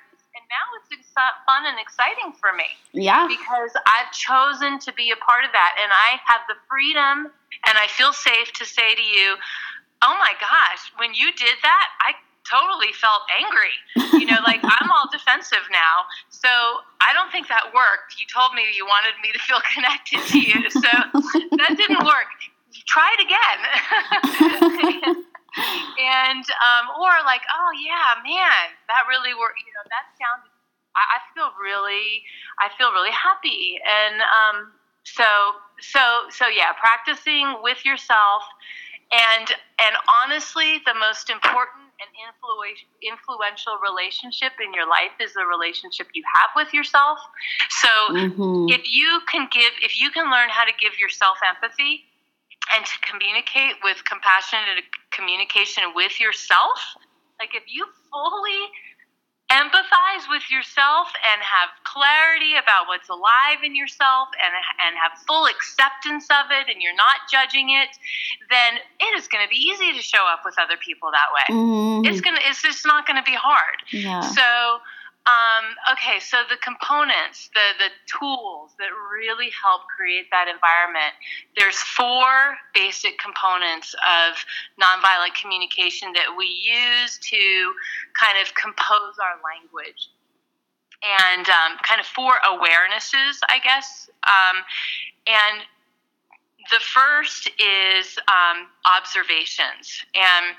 [0.51, 1.07] now it's
[1.47, 2.67] fun and exciting for me.
[2.93, 3.27] Yeah.
[3.27, 7.33] Because I've chosen to be a part of that, and I have the freedom
[7.65, 9.37] and I feel safe to say to you,
[10.03, 12.13] oh my gosh, when you did that, I
[12.45, 13.75] totally felt angry.
[14.21, 16.07] You know, like I'm all defensive now.
[16.29, 16.49] So
[17.01, 18.19] I don't think that worked.
[18.19, 20.71] You told me you wanted me to feel connected to you.
[20.71, 20.93] So
[21.59, 22.31] that didn't work.
[22.87, 25.25] Try it again.
[25.99, 29.61] and, um, or like, oh yeah, man, that really worked.
[29.65, 30.53] You know, that sounded,
[30.95, 32.23] I, I feel really,
[32.61, 33.81] I feel really happy.
[33.85, 34.73] And, um,
[35.07, 35.23] so
[35.79, 38.43] so so yeah practicing with yourself
[39.13, 39.47] And
[39.79, 42.11] and honestly, the most important and
[43.01, 47.19] influential relationship in your life is the relationship you have with yourself.
[47.71, 48.67] So mm-hmm.
[48.69, 52.05] if you can give, if you can learn how to give yourself empathy
[52.75, 56.79] and to communicate with compassion and communication with yourself,
[57.39, 58.71] like if you fully
[59.53, 64.51] empathize with yourself and have clarity about what's alive in yourself and,
[64.83, 67.95] and have full acceptance of it and you're not judging it
[68.51, 71.47] then it is going to be easy to show up with other people that way
[71.55, 72.05] mm-hmm.
[72.11, 74.19] it's going to it's just not going to be hard yeah.
[74.19, 74.83] so
[75.27, 81.19] um, okay, so the components, the, the tools that really help create that environment,
[81.59, 84.39] there's four basic components of
[84.79, 87.75] nonviolent communication that we use to
[88.15, 90.15] kind of compose our language.
[91.03, 94.09] And um, kind of four awarenesses, I guess.
[94.27, 94.63] Um,
[95.27, 95.67] and
[96.71, 100.07] the first is um, observations.
[100.15, 100.57] And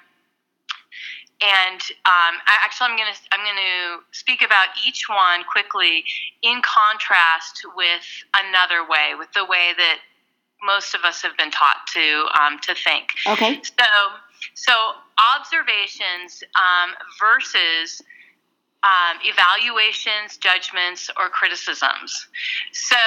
[1.41, 6.03] and um, actually, I'm going to I'm going to speak about each one quickly
[6.41, 8.01] in contrast with
[8.35, 9.99] another way, with the way that
[10.63, 13.13] most of us have been taught to um, to think.
[13.27, 13.61] Okay.
[13.61, 13.85] So
[14.55, 14.73] so
[15.38, 18.01] observations um, versus
[18.83, 22.27] um, evaluations, judgments, or criticisms.
[22.71, 22.97] So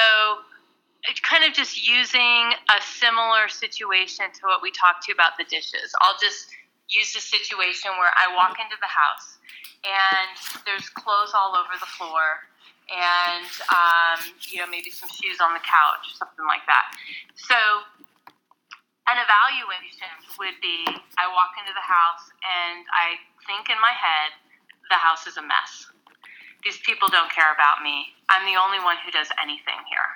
[1.04, 5.44] it's kind of just using a similar situation to what we talked to about the
[5.44, 5.94] dishes.
[6.02, 6.50] I'll just
[6.90, 9.38] used a situation where I walk into the house
[9.86, 10.34] and
[10.66, 12.44] there's clothes all over the floor
[12.90, 14.18] and um,
[14.50, 16.90] you know maybe some shoes on the couch, something like that.
[17.38, 17.56] So
[19.06, 20.10] an evaluation
[20.42, 20.84] would be
[21.16, 23.16] I walk into the house and I
[23.46, 24.34] think in my head
[24.90, 25.86] the house is a mess.
[26.66, 28.12] These people don't care about me.
[28.28, 30.10] I'm the only one who does anything here.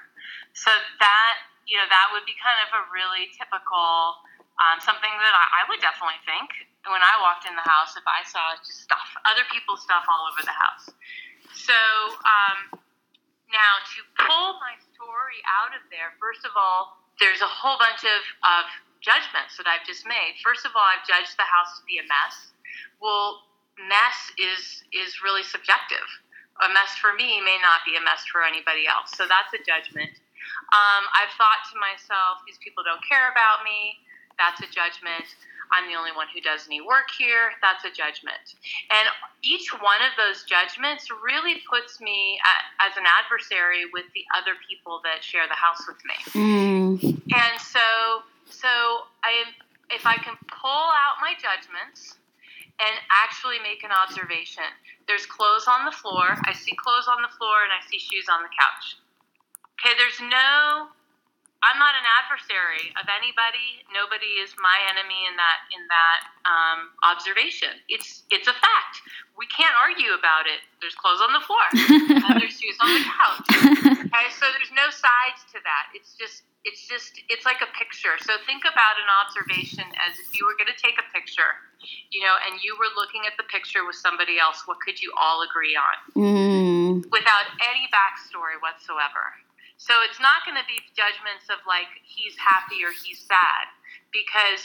[0.52, 4.18] So that you know that would be kind of a really typical
[4.62, 6.50] um, something that I, I would definitely think
[6.86, 10.28] when I walked in the house if I saw just stuff, other people's stuff all
[10.28, 10.86] over the house.
[11.56, 11.80] So
[12.22, 12.58] um,
[13.50, 18.02] now to pull my story out of there, first of all, there's a whole bunch
[18.02, 18.64] of, of
[19.00, 20.36] judgments that I've just made.
[20.42, 22.52] First of all, I've judged the house to be a mess.
[22.98, 23.46] Well,
[23.78, 26.06] mess is is really subjective.
[26.62, 29.10] A mess for me may not be a mess for anybody else.
[29.18, 30.14] So that's a judgment.
[30.70, 33.98] Um, I've thought to myself, these people don't care about me.
[34.38, 35.26] That's a judgment.
[35.72, 37.56] I'm the only one who does any work here.
[37.62, 38.54] That's a judgment.
[38.92, 39.06] And
[39.42, 44.54] each one of those judgments really puts me at, as an adversary with the other
[44.68, 46.16] people that share the house with me.
[46.36, 46.94] Mm.
[47.32, 49.50] And so, so I,
[49.90, 52.20] if I can pull out my judgments
[52.78, 54.68] and actually make an observation,
[55.08, 56.36] there's clothes on the floor.
[56.44, 59.00] I see clothes on the floor and I see shoes on the couch.
[59.80, 60.88] Okay, there's no
[61.64, 63.80] I'm not an adversary of anybody.
[63.88, 67.72] Nobody is my enemy in that in that um, observation.
[67.88, 69.00] It's it's a fact.
[69.40, 70.60] We can't argue about it.
[70.84, 71.64] There's clothes on the floor
[72.20, 73.48] and there's shoes on the couch.
[74.14, 75.90] Okay, so there's no sides to that.
[75.96, 78.16] It's just it's just it's like a picture.
[78.20, 81.60] So think about an observation as if you were going to take a picture,
[82.12, 84.64] you know, and you were looking at the picture with somebody else.
[84.64, 86.92] What could you all agree on mm.
[87.08, 89.32] without any backstory whatsoever?
[89.84, 93.68] So it's not going to be judgments of like he's happy or he's sad
[94.16, 94.64] because,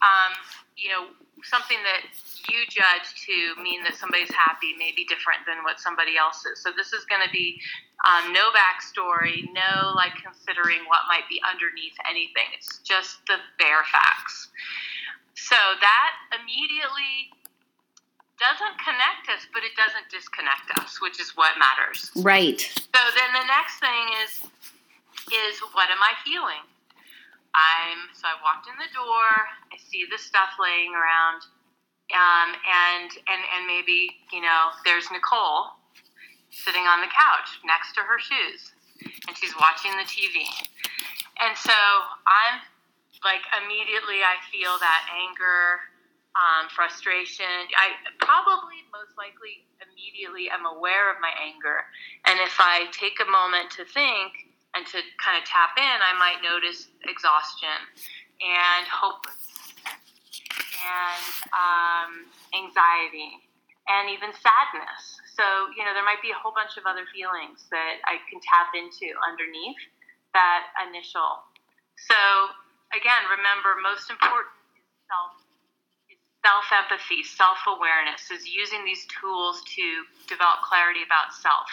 [0.00, 0.32] um,
[0.80, 1.12] you know,
[1.44, 2.08] something that
[2.48, 6.56] you judge to mean that somebody's happy may be different than what somebody else is.
[6.64, 7.60] So this is going to be
[8.08, 12.48] um, no backstory, no like considering what might be underneath anything.
[12.56, 14.48] It's just the bare facts.
[15.36, 17.28] So that immediately
[18.40, 22.10] doesn't connect us, but it doesn't disconnect us, which is what matters.
[22.16, 22.58] Right.
[22.58, 24.32] So then the next thing is
[25.30, 26.64] is what am I feeling?
[27.54, 29.28] I'm so I walked in the door,
[29.70, 31.44] I see the stuff laying around,
[32.14, 35.76] um, and and and maybe you know there's Nicole
[36.50, 38.72] sitting on the couch next to her shoes,
[39.28, 40.46] and she's watching the TV,
[41.42, 41.74] and so
[42.26, 42.62] I'm
[43.22, 45.90] like immediately I feel that anger
[46.38, 47.68] um, frustration.
[47.74, 51.86] I probably most likely immediately am aware of my anger.
[52.26, 56.14] And if I take a moment to think and to kind of tap in, I
[56.14, 57.78] might notice exhaustion
[58.40, 59.50] and hopelessness
[60.80, 62.10] and um,
[62.54, 63.42] anxiety
[63.90, 65.02] and even sadness.
[65.34, 68.38] So, you know, there might be a whole bunch of other feelings that I can
[68.44, 69.80] tap into underneath
[70.36, 71.42] that initial.
[71.96, 72.20] So,
[72.94, 75.39] again, remember, most important is self
[76.40, 79.84] self empathy, self awareness, is using these tools to
[80.28, 81.68] develop clarity about self.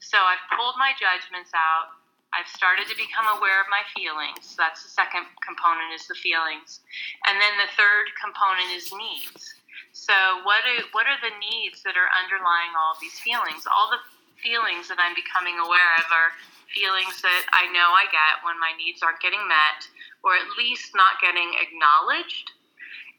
[0.00, 1.96] So I've pulled my judgments out.
[2.32, 4.56] I've started to become aware of my feelings.
[4.56, 6.80] That's the second component is the feelings.
[7.28, 9.52] And then the third component is needs.
[9.92, 10.16] So
[10.48, 13.68] what are, what are the needs that are underlying all these feelings?
[13.68, 14.00] All the
[14.40, 16.32] feelings that I'm becoming aware of are
[16.72, 19.84] feelings that I know I get when my needs aren't getting met
[20.24, 22.56] or at least not getting acknowledged.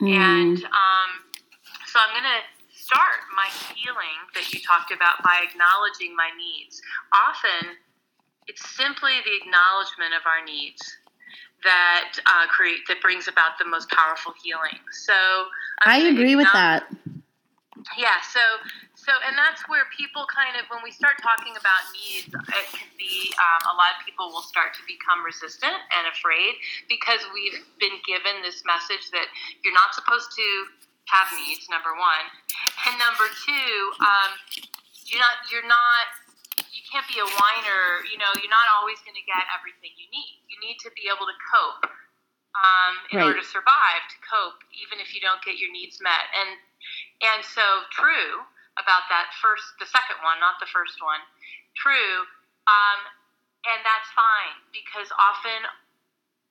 [0.04, 0.12] Mm.
[0.12, 1.10] And um,
[1.88, 2.44] so I'm going to
[2.76, 6.82] start my healing that you talked about by acknowledging my needs.
[7.14, 7.80] Often
[8.48, 10.82] it's simply the acknowledgement of our needs
[11.64, 14.80] that uh, create that brings about the most powerful healing.
[14.92, 15.14] So
[15.82, 16.86] I'm i agree with that.
[17.98, 18.24] Yeah.
[18.24, 18.40] So
[18.96, 22.88] so and that's where people kind of when we start talking about needs, it can
[22.96, 26.56] be um, a lot of people will start to become resistant and afraid
[26.88, 29.28] because we've been given this message that
[29.62, 30.48] you're not supposed to
[31.12, 31.68] have needs.
[31.68, 32.26] Number one,
[32.88, 34.32] and number two, um,
[35.10, 36.06] you're not you're not
[36.72, 38.08] you can't be a whiner.
[38.08, 40.40] You know, you're not always going to get everything you need.
[40.48, 41.92] You need to be able to cope
[42.54, 43.26] um, in right.
[43.34, 46.30] order to survive, to cope, even if you don't get your needs met.
[46.38, 46.58] And
[47.22, 48.44] and so true
[48.76, 51.22] about that first, the second one, not the first one.
[51.78, 52.26] True,
[52.66, 53.00] um,
[53.70, 55.66] and that's fine because often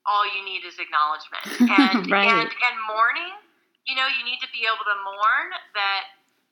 [0.06, 1.46] all you need is acknowledgement
[1.78, 2.26] and right.
[2.26, 3.34] and and mourning.
[3.86, 6.02] You know, you need to be able to mourn that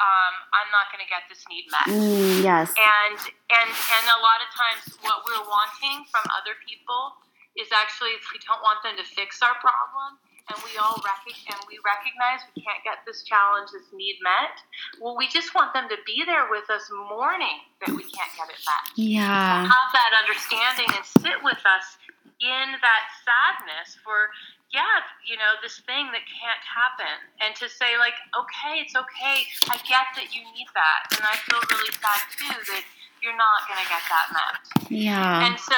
[0.02, 1.86] um, I'm not going to get this need met.
[1.86, 2.74] Mm, yes.
[2.74, 7.20] And and and a lot of times, what we're wanting from other people
[7.54, 10.18] is actually if we don't want them to fix our problem,
[10.50, 14.58] and we all rec- and we recognize we can't get this challenge, this need met.
[14.98, 18.50] Well, we just want them to be there with us, mourning that we can't get
[18.50, 18.84] it met.
[18.98, 19.64] Yeah.
[19.64, 21.96] have that understanding and sit with us
[22.42, 24.34] in that sadness for
[24.70, 27.10] yeah, you know, this thing that can't happen.
[27.42, 29.42] And to say, like, okay, it's okay.
[29.66, 31.10] I get that you need that.
[31.18, 32.84] And I feel really sad too that
[33.18, 34.62] you're not going to get that met.
[34.86, 35.46] Yeah.
[35.46, 35.74] And so,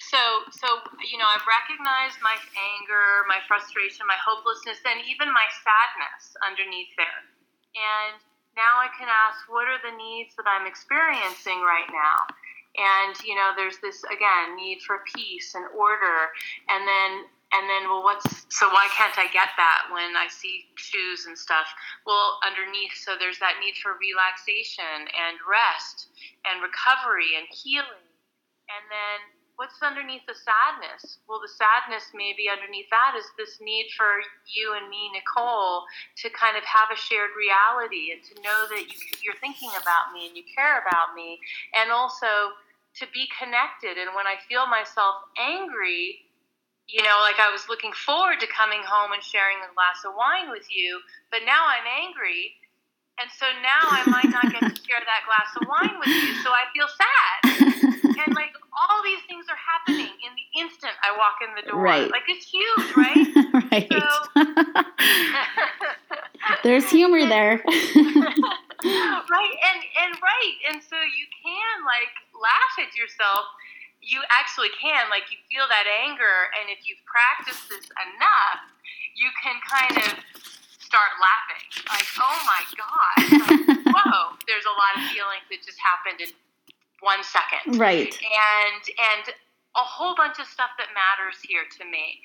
[0.00, 0.68] so, so,
[1.04, 6.88] you know, I've recognized my anger, my frustration, my hopelessness, and even my sadness underneath
[6.96, 7.20] there.
[7.76, 8.16] And
[8.56, 12.18] now I can ask, what are the needs that I'm experiencing right now?
[12.80, 16.32] And, you know, there's this, again, need for peace and order.
[16.72, 20.70] And then and then well what's so why can't i get that when i see
[20.78, 21.66] shoes and stuff
[22.06, 26.14] well underneath so there's that need for relaxation and rest
[26.46, 28.06] and recovery and healing
[28.70, 29.18] and then
[29.60, 34.72] what's underneath the sadness well the sadness maybe underneath that is this need for you
[34.72, 35.84] and me nicole
[36.16, 40.16] to kind of have a shared reality and to know that you, you're thinking about
[40.16, 41.36] me and you care about me
[41.76, 42.56] and also
[42.96, 46.24] to be connected and when i feel myself angry
[46.90, 50.18] you know, like I was looking forward to coming home and sharing a glass of
[50.18, 50.98] wine with you,
[51.30, 52.58] but now I'm angry.
[53.22, 56.34] And so now I might not get to share that glass of wine with you,
[56.42, 57.38] so I feel sad.
[58.26, 61.80] and like all these things are happening in the instant I walk in the door.
[61.80, 62.10] Right.
[62.10, 63.26] Like it's huge, right?
[63.72, 63.88] right.
[63.90, 64.06] So,
[66.64, 67.62] There's humor there.
[67.66, 73.46] right, and and right, and so you can like laugh at yourself
[74.00, 78.64] you actually can like you feel that anger and if you've practiced this enough
[79.12, 80.16] you can kind of
[80.80, 85.78] start laughing like oh my god like, whoa there's a lot of feelings that just
[85.78, 86.32] happened in
[87.00, 87.80] one second.
[87.80, 88.12] Right.
[88.12, 89.24] And and
[89.78, 92.20] a whole bunch of stuff that matters here to me.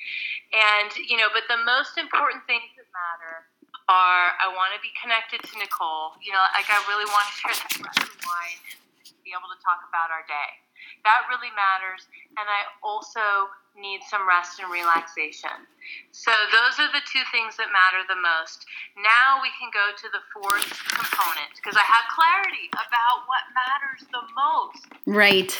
[0.53, 3.45] And you know but the most important things that matter
[3.85, 6.17] are i want to be connected to nicole.
[6.23, 8.59] You know like i really want to share that glass of wine
[9.05, 10.64] and be able to talk about our day
[11.03, 12.09] that really matters.
[12.37, 15.67] And I also need some rest and relaxation.
[16.11, 18.65] So those are the two things that matter the most.
[18.97, 24.01] Now we can go to the fourth component because I have clarity about what matters
[24.09, 24.83] the most.
[25.05, 25.51] Right.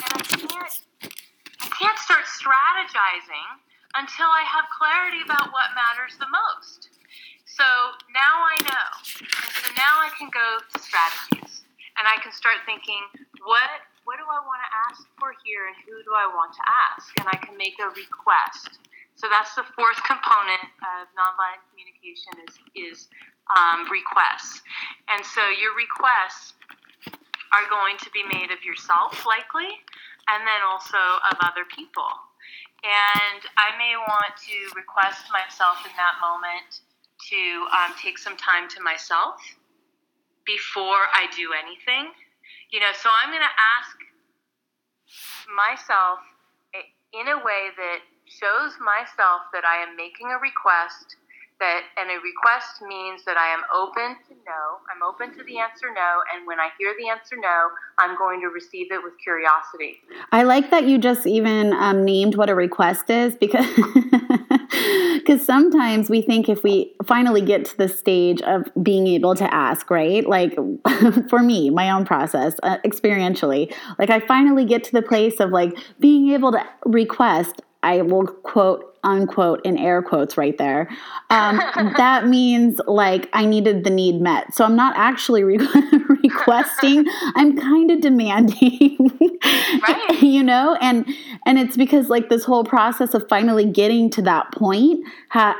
[0.00, 0.74] And I can't
[1.62, 3.48] I can't start strategizing
[3.94, 6.88] until I have clarity about what matters the most.
[7.44, 7.64] So
[8.14, 8.88] now I know.
[9.20, 11.64] And so now I can go to strategies.
[12.00, 13.04] And I can start thinking,
[13.44, 16.64] what what do I want to ask for here and who do I want to
[16.68, 17.08] ask?
[17.16, 18.76] And I can make a request.
[19.16, 22.98] So that's the fourth component of nonviolent communication is, is
[23.56, 24.60] um, requests.
[25.08, 26.52] And so your requests
[27.56, 29.80] are going to be made of yourself, likely,
[30.28, 31.00] and then also
[31.32, 32.12] of other people.
[32.84, 36.84] And I may want to request myself in that moment
[37.32, 37.40] to
[37.72, 39.40] um, take some time to myself
[40.44, 42.12] before I do anything
[42.72, 43.96] you know, so I'm going to ask
[45.52, 46.18] myself
[47.12, 51.16] in a way that shows myself that I am making a request
[51.60, 54.82] that and a request means that I am open to no.
[54.90, 57.68] I'm open to the answer no, and when I hear the answer no,
[57.98, 59.98] I'm going to receive it with curiosity.
[60.32, 63.64] I like that you just even um, named what a request is because
[65.14, 69.54] because sometimes we think if we finally get to the stage of being able to
[69.54, 70.26] ask, right?
[70.26, 70.54] Like
[71.28, 75.50] for me, my own process, uh, experientially, like I finally get to the place of
[75.50, 77.62] like being able to request.
[77.82, 80.88] I will quote unquote in air quotes right there.
[81.30, 81.56] Um,
[81.96, 84.54] that means like I needed the need met.
[84.54, 85.58] So I'm not actually re-
[86.22, 87.04] requesting.
[87.34, 88.96] I'm kind of demanding,
[89.88, 90.18] right.
[90.22, 91.06] you know, and
[91.46, 95.56] and it's because like this whole process of finally getting to that point ha-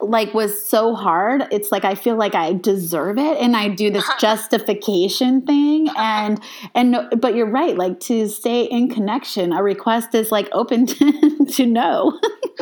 [0.00, 3.90] like was so hard it's like i feel like i deserve it and i do
[3.90, 6.40] this justification thing and
[6.74, 10.86] and no, but you're right like to stay in connection a request is like open
[10.86, 12.18] to, to no.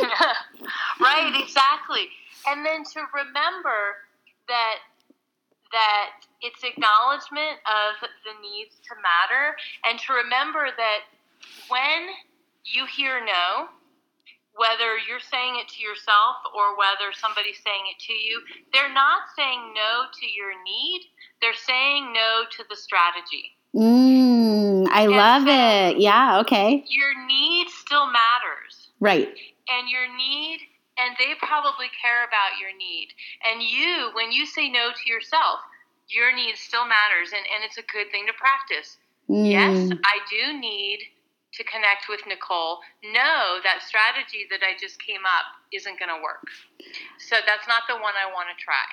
[1.01, 2.09] Right exactly.
[2.47, 4.03] And then to remember
[4.49, 4.77] that
[5.73, 6.11] that
[6.41, 11.01] it's acknowledgement of the needs to matter and to remember that
[11.69, 12.09] when
[12.65, 13.69] you hear no
[14.59, 18.43] whether you're saying it to yourself or whether somebody's saying it to you,
[18.73, 21.03] they're not saying no to your need.
[21.41, 23.55] They're saying no to the strategy.
[23.75, 25.99] Mm, I and love so it.
[25.99, 26.85] Yeah, okay.
[26.89, 28.91] Your need still matters.
[29.01, 29.29] Right.
[29.71, 30.61] And your need,
[30.99, 33.09] and they probably care about your need.
[33.47, 35.61] And you, when you say no to yourself,
[36.09, 37.31] your need still matters.
[37.31, 38.97] And, and it's a good thing to practice.
[39.29, 39.51] Mm.
[39.51, 41.01] Yes, I do need
[41.59, 46.23] to connect with Nicole know that strategy that I just came up isn't going to
[46.23, 46.47] work.
[47.19, 48.87] So that's not the one I want to try.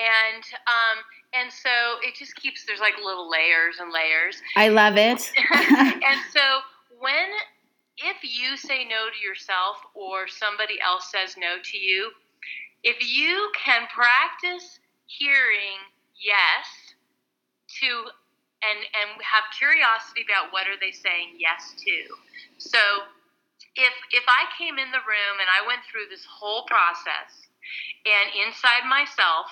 [0.00, 0.96] And um,
[1.36, 4.40] and so it just keeps there's like little layers and layers.
[4.56, 5.20] I love it.
[5.52, 6.64] and so
[6.98, 7.28] when
[8.00, 12.10] if you say no to yourself or somebody else says no to you,
[12.82, 15.84] if you can practice hearing
[16.16, 16.96] yes
[17.80, 18.08] to
[18.60, 21.96] and and have curiosity about what are they saying yes to.
[22.58, 22.80] So
[23.76, 27.48] if if I came in the room and I went through this whole process
[28.04, 29.48] and inside myself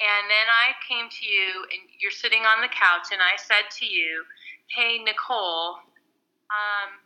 [0.00, 3.70] and then I came to you and you're sitting on the couch and I said
[3.78, 4.24] to you,
[4.66, 5.78] "Hey Nicole,
[6.50, 6.98] um,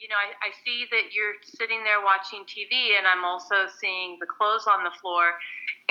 [0.00, 4.16] you know, I, I see that you're sitting there watching TV, and I'm also seeing
[4.16, 5.36] the clothes on the floor,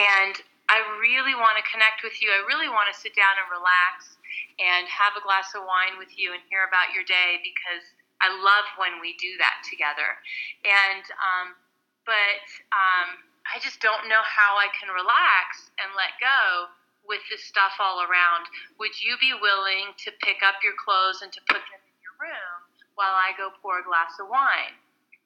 [0.02, 0.34] and
[0.66, 2.30] I really want to connect with you.
[2.34, 4.18] I really want to sit down and relax
[4.60, 7.84] and have a glass of wine with you and hear about your day because
[8.20, 10.20] I love when we do that together.
[10.68, 11.48] And, um,
[12.04, 12.44] but
[12.76, 13.08] um,
[13.48, 16.70] I just don't know how I can relax and let go
[17.08, 18.46] with this stuff all around.
[18.78, 22.16] Would you be willing to pick up your clothes and to put them in your
[22.20, 22.60] room
[23.00, 24.76] while I go pour a glass of wine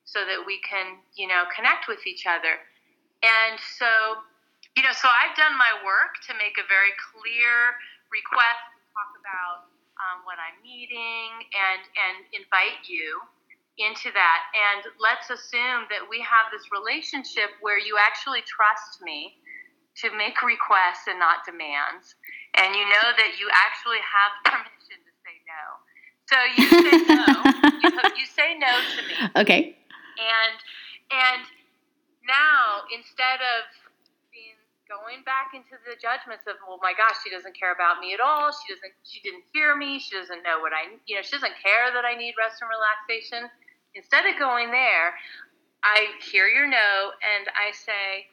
[0.06, 2.62] so that we can, you know, connect with each other?
[3.26, 4.24] And so,
[4.78, 7.76] you know, so I've done my work to make a very clear
[8.14, 8.73] request
[9.24, 13.24] about um, what I'm needing and and invite you
[13.80, 14.42] into that.
[14.52, 19.40] And let's assume that we have this relationship where you actually trust me
[20.04, 22.20] to make requests and not demands,
[22.60, 25.64] and you know that you actually have permission to say no.
[26.28, 27.26] So you say no.
[27.80, 29.16] you, you say no to me.
[29.40, 29.64] Okay.
[30.20, 30.56] And
[31.14, 31.44] and
[32.26, 33.83] now instead of
[34.94, 38.22] going back into the judgments of, well, my gosh, she doesn't care about me at
[38.22, 38.54] all.
[38.54, 39.98] She doesn't, she didn't hear me.
[39.98, 42.70] She doesn't know what I, you know, she doesn't care that I need rest and
[42.70, 43.50] relaxation.
[43.98, 45.18] Instead of going there,
[45.82, 48.30] I hear your no and I say,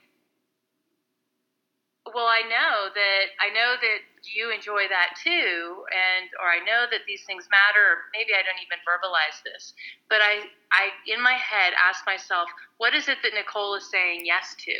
[2.15, 6.89] well, I know that I know that you enjoy that too, and or I know
[6.91, 7.85] that these things matter.
[7.87, 9.75] Or maybe I don't even verbalize this,
[10.09, 12.49] but I, I in my head ask myself,
[12.79, 14.75] what is it that Nicole is saying yes to?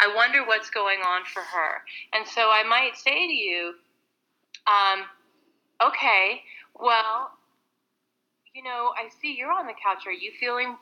[0.00, 1.82] I wonder what's going on for her.
[2.12, 3.74] And so I might say to you,
[4.66, 5.04] um,
[5.82, 6.42] okay,
[6.78, 7.32] well,
[8.54, 10.06] you know, I see you're on the couch.
[10.06, 10.76] Are you feeling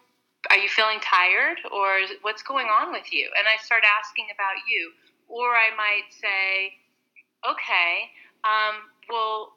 [0.49, 3.29] are you feeling tired or what's going on with you?
[3.39, 4.93] And I start asking about you.
[5.29, 6.75] Or I might say,
[7.47, 8.11] okay,
[8.43, 9.53] um, well,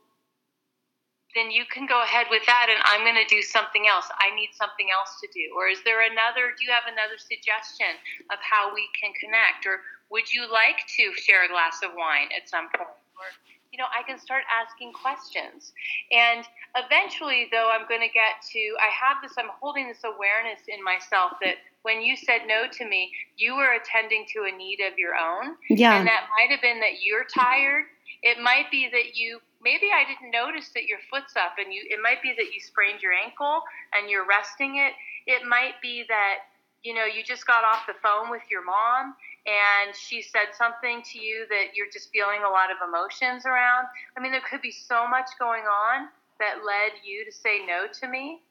[1.36, 4.06] then you can go ahead with that and I'm going to do something else.
[4.22, 5.54] I need something else to do.
[5.58, 7.98] Or is there another, do you have another suggestion
[8.30, 9.66] of how we can connect?
[9.66, 9.82] Or
[10.14, 12.94] would you like to share a glass of wine at some point?
[13.18, 13.30] Or,
[13.74, 15.74] you know, I can start asking questions.
[16.14, 16.46] And
[16.78, 20.84] eventually, though, I'm going to get to, I have this, I'm holding this awareness in
[20.86, 24.98] myself that when you said no to me, you were attending to a need of
[25.02, 25.58] your own.
[25.70, 25.98] Yeah.
[25.98, 27.86] And that might have been that you're tired.
[28.22, 31.82] It might be that you maybe I didn't notice that your foot's up and you
[31.90, 33.64] it might be that you sprained your ankle
[33.96, 34.94] and you're resting it.
[35.26, 36.52] It might be that
[36.84, 39.16] you know, you just got off the phone with your mom
[39.48, 43.88] and she said something to you that you're just feeling a lot of emotions around.
[44.16, 47.88] I mean, there could be so much going on that led you to say no
[47.88, 48.44] to me.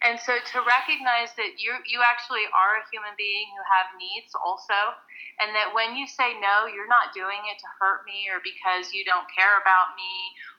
[0.00, 4.32] And so to recognize that you you actually are a human being who have needs
[4.32, 4.96] also,
[5.44, 8.96] and that when you say no, you're not doing it to hurt me or because
[8.96, 10.12] you don't care about me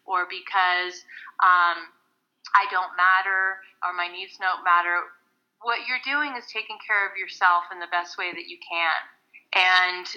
[0.10, 1.06] or because
[1.46, 1.86] um,
[2.58, 5.06] I don't matter or my needs don't matter
[5.62, 9.00] what you're doing is taking care of yourself in the best way that you can.
[9.52, 10.08] And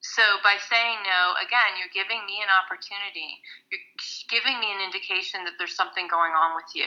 [0.00, 3.42] so by saying no, again, you're giving me an opportunity.
[3.74, 3.82] You're
[4.30, 6.86] giving me an indication that there's something going on with you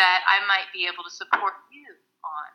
[0.00, 1.84] that I might be able to support you
[2.24, 2.48] on.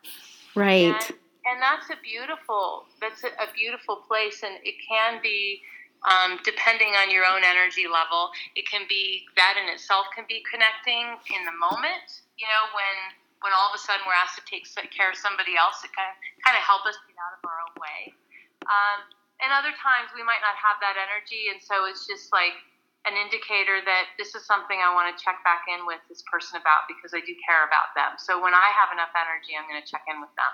[0.58, 0.90] Right.
[0.90, 5.62] And, and that's a beautiful that's a, a, beautiful place and it can be
[6.04, 10.44] um, depending on your own energy level it can be that in itself can be
[10.48, 12.96] connecting in the moment you know when
[13.44, 16.08] when all of a sudden we're asked to take care of somebody else, it kind
[16.08, 18.16] of kind of help us get out of our own way.
[18.64, 19.04] Um,
[19.44, 22.56] and other times we might not have that energy, and so it's just like
[23.04, 26.56] an indicator that this is something I want to check back in with this person
[26.56, 28.16] about because I do care about them.
[28.16, 30.52] So when I have enough energy, I'm going to check in with them.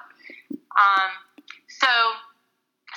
[0.75, 1.11] Um,
[1.71, 1.87] so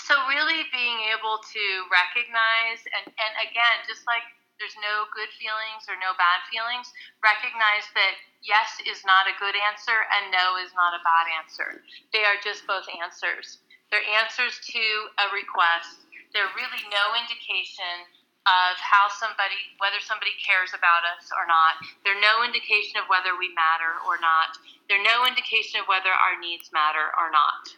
[0.02, 4.26] so really being able to recognize and and again, just like
[4.62, 6.90] there's no good feelings or no bad feelings,
[7.26, 8.16] recognize that
[8.46, 11.82] yes is not a good answer and no is not a bad answer.
[12.14, 13.60] They are just both answers.
[13.90, 14.86] They're answers to
[15.22, 16.06] a request.
[16.34, 18.10] They're really no indication
[18.44, 21.80] of how somebody, whether somebody cares about us or not.
[22.04, 24.60] They're no indication of whether we matter or not.
[24.92, 27.72] They're no indication of whether our needs matter or not.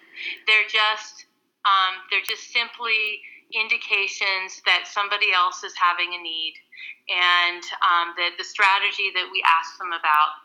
[0.50, 1.30] They're just,
[1.66, 3.22] um, they're just simply
[3.54, 6.56] indications that somebody else is having a need
[7.10, 10.42] and um, that the strategy that we ask them about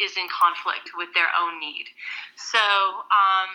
[0.00, 1.84] is in conflict with their own need.
[2.36, 2.60] So,
[3.12, 3.50] um,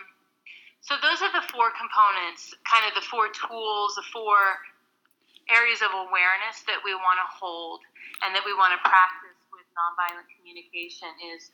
[0.86, 4.38] so those are the four components, kind of the four tools, the four
[5.50, 7.82] areas of awareness that we want to hold
[8.22, 9.35] and that we want to practice
[9.76, 11.52] nonviolent communication is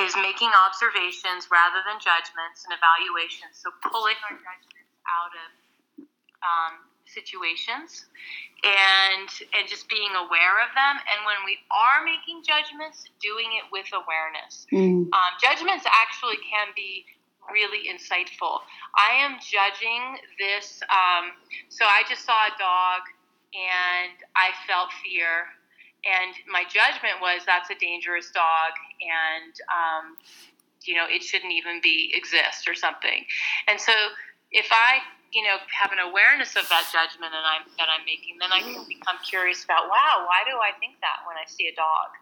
[0.00, 3.60] is making observations rather than judgments and evaluations.
[3.60, 5.48] So pulling our judgments out of
[6.42, 6.74] um,
[7.06, 8.06] situations
[8.64, 13.66] and and just being aware of them and when we are making judgments doing it
[13.74, 15.10] with awareness mm.
[15.10, 17.04] um, judgments actually can be
[17.50, 18.62] really insightful
[18.94, 21.34] i am judging this um,
[21.68, 23.02] so i just saw a dog
[23.50, 25.50] and i felt fear
[26.04, 30.16] and my judgment was that's a dangerous dog and um,
[30.84, 33.24] you know it shouldn't even be exist or something
[33.68, 33.92] and so
[34.50, 34.98] if i
[35.32, 38.60] you know have an awareness of that judgment and I'm that I'm making, then I
[38.60, 42.12] can become curious about wow, why do I think that when I see a dog?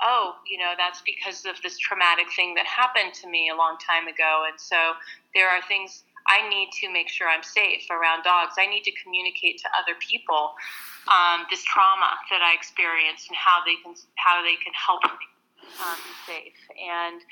[0.00, 3.76] Oh, you know, that's because of this traumatic thing that happened to me a long
[3.80, 4.96] time ago, and so
[5.34, 8.54] there are things I need to make sure I'm safe around dogs.
[8.60, 10.52] I need to communicate to other people
[11.08, 15.26] um, this trauma that I experienced and how they can how they can help me
[15.80, 17.22] um, be safe and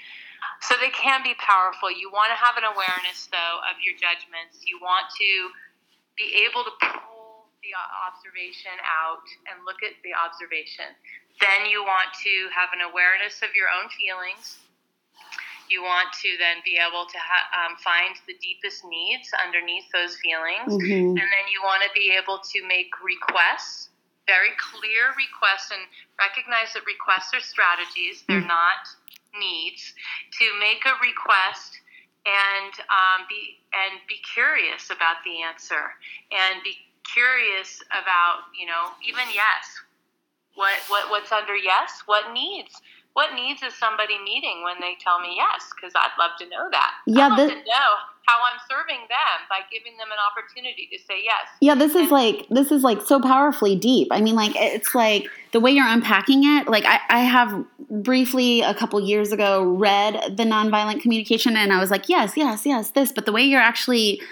[0.61, 1.91] so they can be powerful.
[1.91, 4.62] You want to have an awareness, though, of your judgments.
[4.66, 5.31] You want to
[6.19, 7.75] be able to pull the
[8.07, 10.91] observation out and look at the observation.
[11.39, 14.59] Then you want to have an awareness of your own feelings.
[15.71, 20.16] You want to then be able to ha- um, find the deepest needs underneath those
[20.19, 20.73] feelings.
[20.73, 21.16] Mm-hmm.
[21.16, 23.93] And then you want to be able to make requests,
[24.27, 25.85] very clear requests, and
[26.16, 28.25] recognize that requests are strategies.
[28.27, 28.53] They're mm-hmm.
[28.53, 28.85] not
[29.37, 29.95] needs
[30.41, 31.79] to make a request
[32.27, 35.95] and um, be and be curious about the answer
[36.33, 39.81] and be curious about you know even yes
[40.55, 42.81] what what what's under yes what needs
[43.19, 46.69] what needs is somebody meeting when they tell me yes because i'd love to know
[46.71, 46.93] that.
[47.05, 47.91] Yeah i'd love to know
[48.27, 51.49] how i'm serving them by giving them an opportunity to say yes.
[51.61, 54.07] Yeah this is like this is like so powerfully deep.
[54.12, 58.61] I mean like it's like the way you're unpacking it like i, I have briefly
[58.61, 62.93] a couple years ago read the nonviolent communication and i was like yes yes yes
[62.93, 63.11] this.
[63.11, 64.23] But the way you're actually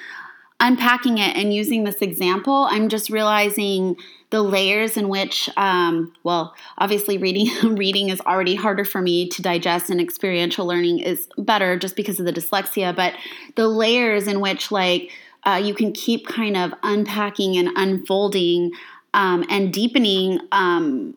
[0.61, 3.97] unpacking it and using this example i'm just realizing
[4.31, 9.43] the layers in which um, well obviously reading reading is already harder for me to
[9.43, 13.15] digest and experiential learning is better just because of the dyslexia but
[13.55, 15.11] the layers in which like
[15.45, 18.73] uh, you can keep kind of unpacking and unfolding
[19.15, 21.15] um, and deepening um,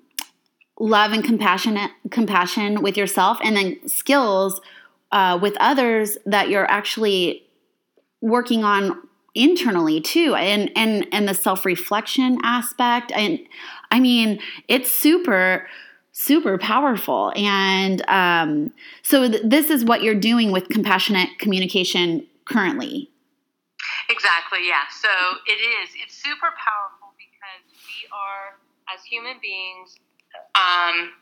[0.80, 4.62] love and compassionate compassion with yourself and then skills
[5.12, 7.44] uh, with others that you're actually
[8.22, 9.02] working on
[9.36, 13.40] internally too and and and the self-reflection aspect and
[13.92, 15.68] i mean it's super
[16.20, 18.74] super powerful and um,
[19.04, 23.10] so th- this is what you're doing with compassionate communication currently.
[24.10, 24.84] Exactly, yeah.
[24.92, 25.08] So
[25.48, 25.90] it is.
[26.04, 28.60] It's super powerful because we are,
[28.94, 29.96] as human beings,
[30.60, 31.16] um,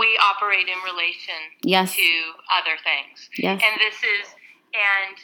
[0.00, 1.94] we operate in relation yes.
[1.94, 2.08] to
[2.48, 3.28] other things.
[3.36, 3.60] Yes.
[3.62, 4.32] And this is
[4.72, 5.16] and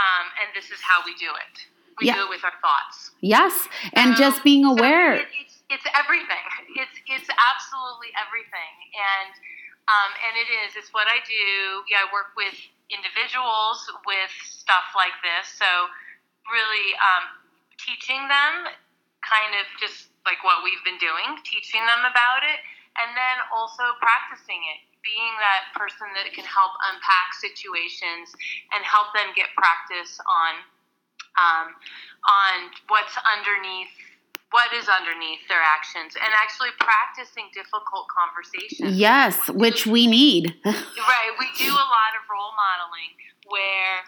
[0.00, 1.56] um, and this is how we do it.
[2.00, 2.16] We Yeah.
[2.16, 3.12] do it with our thoughts.
[3.20, 5.14] Yes, and So- just being so aware.
[5.20, 6.44] it- it's it's everything.
[6.80, 8.74] It's it's absolutely everything.
[8.96, 9.32] And
[9.90, 10.76] um, and it is.
[10.76, 11.84] It's what I do.
[11.90, 12.54] Yeah, I work with
[12.90, 15.48] individuals with stuff like this.
[15.50, 15.66] So
[16.50, 17.24] really um,
[17.78, 18.54] teaching them
[19.22, 22.60] kind of just like what we've been doing, teaching them about it,
[23.02, 28.32] and then also practicing it, being that person that can help unpack situations
[28.74, 30.52] and help them get practice on
[31.38, 31.66] um,
[32.26, 32.54] on
[32.88, 33.92] what's underneath
[34.50, 40.54] what is underneath their actions and actually practicing difficult conversations yes, which we need.
[40.66, 43.14] right we do a lot of role modeling
[43.46, 44.02] where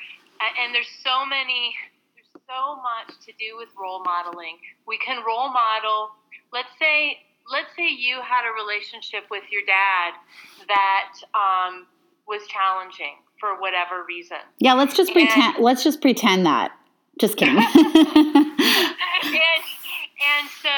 [0.59, 1.75] and there's so many
[2.15, 6.11] there's so much to do with role modeling we can role model
[6.53, 7.19] let's say
[7.51, 10.15] let's say you had a relationship with your dad
[10.69, 11.87] that um,
[12.29, 15.59] was challenging for whatever reason yeah, let's just And- pretend.
[15.59, 16.73] Let's just pretend that.
[17.21, 17.57] Just kidding.
[17.59, 17.67] and
[20.23, 20.75] and so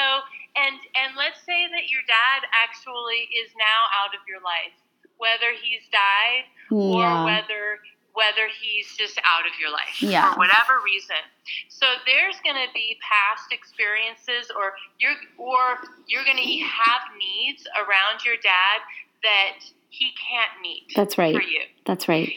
[0.55, 4.73] and and let's say that your dad actually is now out of your life
[5.17, 7.23] whether he's died or yeah.
[7.23, 7.79] whether
[8.15, 10.33] whether he's just out of your life Yeah.
[10.33, 11.19] for whatever reason.
[11.67, 17.67] So there's going to be past experiences, or you're or you're going to have needs
[17.75, 18.79] around your dad
[19.23, 19.59] that
[19.89, 21.35] he can't meet That's right.
[21.35, 21.61] for you.
[21.85, 22.31] That's right.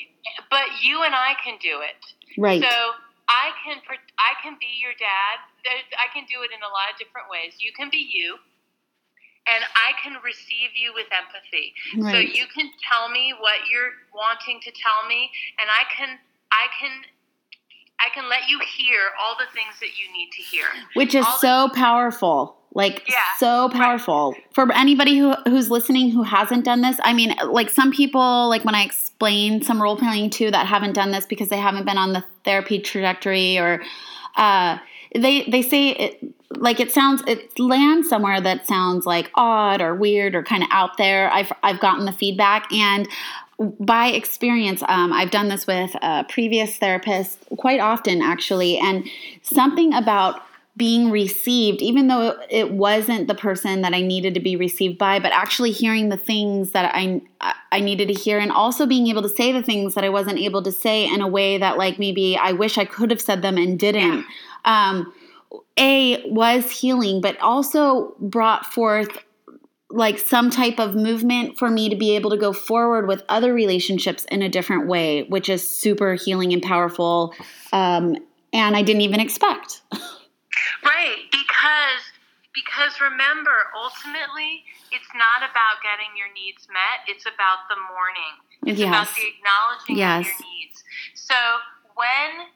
[0.51, 1.99] But you and I can do it.
[2.37, 2.61] Right.
[2.63, 2.69] So
[3.29, 3.79] I can
[4.19, 5.39] I can be your dad.
[5.95, 7.55] I can do it in a lot of different ways.
[7.59, 8.37] You can be you,
[9.55, 11.75] and I can receive you with empathy.
[12.13, 15.31] So you can tell me what you're wanting to tell me,
[15.61, 16.19] and I can
[16.53, 16.91] I can
[18.01, 20.67] I can let you hear all the things that you need to hear.
[20.95, 26.11] which is all the- so powerful like Yeah, so powerful for anybody who who's listening
[26.11, 29.97] who hasn't done this i mean like some people like when i explain some role
[29.97, 33.83] playing too that haven't done this because they haven't been on the therapy trajectory or
[34.37, 34.77] uh
[35.15, 39.95] they they say it like it sounds it lands somewhere that sounds like odd or
[39.95, 43.09] weird or kind of out there i've i've gotten the feedback and
[43.59, 49.09] by experience, um, I've done this with a previous therapist quite often, actually, and
[49.43, 50.43] something about
[50.77, 55.19] being received, even though it wasn't the person that I needed to be received by,
[55.19, 57.21] but actually hearing the things that I
[57.73, 60.39] I needed to hear, and also being able to say the things that I wasn't
[60.39, 63.43] able to say in a way that, like, maybe I wish I could have said
[63.43, 64.25] them and didn't.
[64.65, 65.13] Um,
[65.79, 69.09] a was healing, but also brought forth
[69.91, 73.55] like some type of movement for me to be able to go forward with other
[73.55, 77.33] relationships in a different way, which is super healing and powerful.
[77.73, 78.17] Um,
[78.53, 79.83] and I didn't even expect.
[80.85, 82.03] Right, because
[82.55, 87.07] because remember, ultimately, it's not about getting your needs met.
[87.07, 88.35] It's about the mourning.
[88.67, 89.15] It's about Yes.
[89.15, 90.27] the acknowledging Yes.
[90.27, 90.85] of your needs.
[91.15, 91.39] So
[91.95, 92.51] when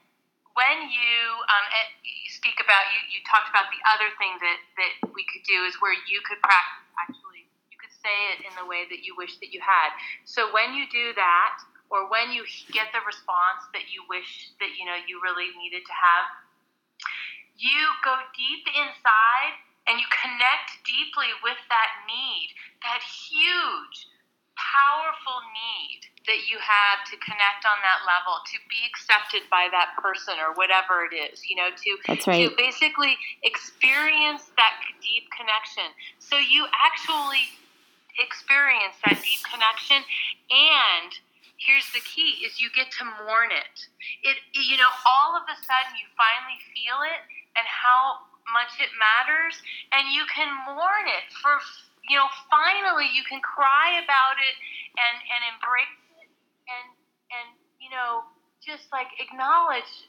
[0.53, 1.15] when you
[1.49, 5.23] um, eh, you speak about you, you talked about the other thing that that we
[5.31, 8.83] could do is where you could practice actually you could say it in the way
[8.91, 9.95] that you wish that you had.
[10.27, 11.55] So when you do that,
[11.87, 12.43] or when you
[12.75, 16.27] get the response that you wish that you know you really needed to have,
[17.55, 19.55] you go deep inside
[19.87, 22.51] and you connect deeply with that need,
[22.83, 24.11] that huge,
[24.55, 29.91] powerful need that you have to connect on that level, to be accepted by that
[29.99, 32.47] person or whatever it is, you know, to That's right.
[32.47, 35.91] to basically experience that deep connection.
[36.23, 37.43] So you actually
[38.21, 39.99] experience that deep connection
[40.53, 41.11] and
[41.57, 43.77] here's the key is you get to mourn it.
[44.23, 47.19] It you know, all of a sudden you finally feel it
[47.57, 49.59] and how much it matters
[49.91, 51.59] and you can mourn it for
[52.09, 54.55] you know, finally you can cry about it
[54.99, 56.29] and and embrace it
[56.67, 56.87] and
[57.31, 57.47] and
[57.79, 58.23] you know,
[58.65, 60.07] just like acknowledge,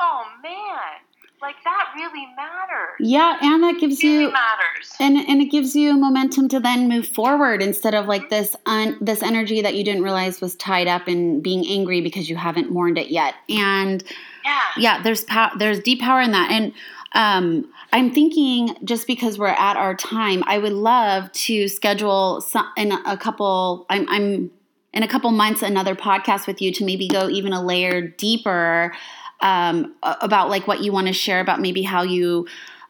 [0.00, 1.00] oh man,
[1.40, 2.96] like that really matters.
[3.00, 4.92] Yeah, and that gives It really you matters.
[5.00, 8.96] and and it gives you momentum to then move forward instead of like this un,
[9.00, 12.70] this energy that you didn't realize was tied up in being angry because you haven't
[12.70, 13.34] mourned it yet.
[13.48, 14.02] And
[14.44, 14.60] yeah.
[14.76, 16.72] yeah there's power there's deep power in that and
[17.14, 22.68] um, i'm thinking just because we're at our time i would love to schedule some,
[22.76, 24.50] in a couple I'm, I'm
[24.92, 28.94] in a couple months another podcast with you to maybe go even a layer deeper
[29.40, 32.46] um, about like what you want to share about maybe how you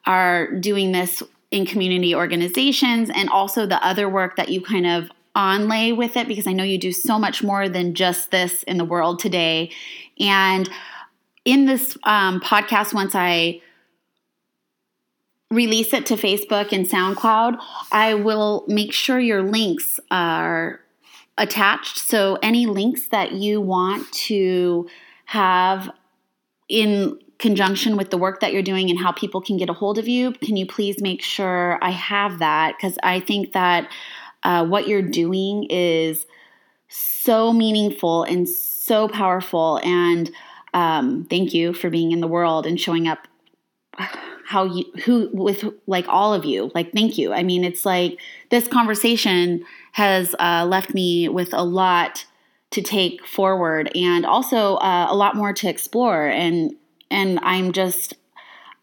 [0.07, 5.11] are doing this in community organizations and also the other work that you kind of
[5.35, 8.77] onlay with it because i know you do so much more than just this in
[8.77, 9.71] the world today.
[10.19, 10.69] And
[11.45, 13.61] in this um, podcast, once I
[15.55, 17.59] release it to Facebook and SoundCloud,
[17.93, 20.81] I will make sure your links are
[21.39, 21.99] attached.
[21.99, 24.89] So any links that you want to
[25.27, 25.91] have
[26.69, 29.99] in conjunction with the work that you're doing and how people can get a hold
[29.99, 32.75] of you, can you please make sure I have that?
[32.77, 33.91] Because I think that
[34.43, 36.27] uh, what you're doing is
[36.89, 39.81] so meaningful and so powerful.
[39.83, 40.31] And
[40.73, 43.27] um, thank you for being in the world and showing up
[44.47, 47.33] how you who with like all of you like thank you.
[47.33, 48.19] I mean it's like
[48.51, 52.27] this conversation has uh, left me with a lot
[52.75, 56.75] to take forward and also uh, a lot more to explore and
[57.09, 58.15] and i'm just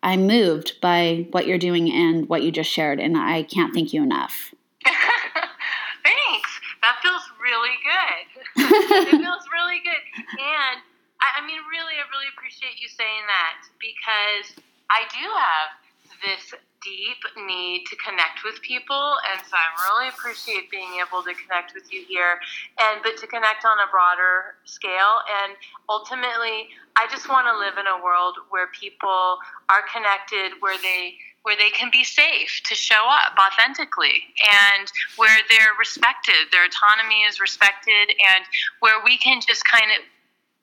[0.02, 3.92] i'm moved by what you're doing and what you just shared and i can't thank
[3.92, 4.54] you enough.
[4.86, 6.52] Thanks.
[6.82, 8.24] That feels really good.
[9.12, 10.04] It feels really good.
[10.40, 10.80] And
[11.20, 14.56] I, I mean really i really appreciate you saying that because
[14.92, 15.70] I do have
[16.22, 21.34] this deep need to connect with people and so i really appreciate being able to
[21.38, 22.42] connect with you here
[22.82, 25.54] and but to connect on a broader scale and
[25.90, 29.38] ultimately i just want to live in a world where people
[29.70, 31.14] are connected where they
[31.44, 37.22] where they can be safe to show up authentically and where they're respected their autonomy
[37.30, 38.42] is respected and
[38.82, 40.02] where we can just kind of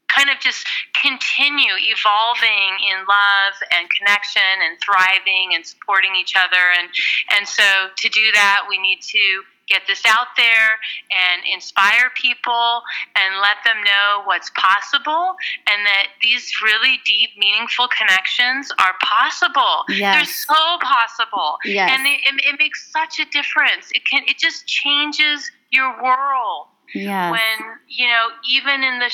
[0.08, 6.72] kind of just continue evolving in love and connection and thriving and supporting each other
[6.78, 6.88] and
[7.36, 10.80] and so to do that we need to get this out there
[11.12, 12.82] and inspire people
[13.16, 15.34] and let them know what's possible
[15.68, 20.16] and that these really deep meaningful connections are possible yes.
[20.16, 21.90] they're so possible yes.
[21.92, 26.66] and it, it, it makes such a difference it can it just changes your world
[26.94, 27.30] yes.
[27.30, 29.12] when you know even in the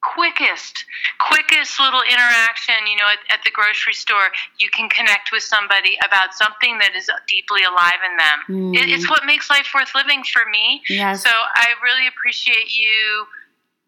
[0.00, 0.84] quickest
[1.18, 5.98] quickest little interaction you know at, at, the grocery store you can connect with somebody
[6.06, 8.38] about something that is deeply alive in them.
[8.48, 8.76] Mm.
[8.78, 10.82] it, it's what makes life worth living for me.
[10.88, 11.24] Yes.
[11.24, 13.26] so i really appreciate you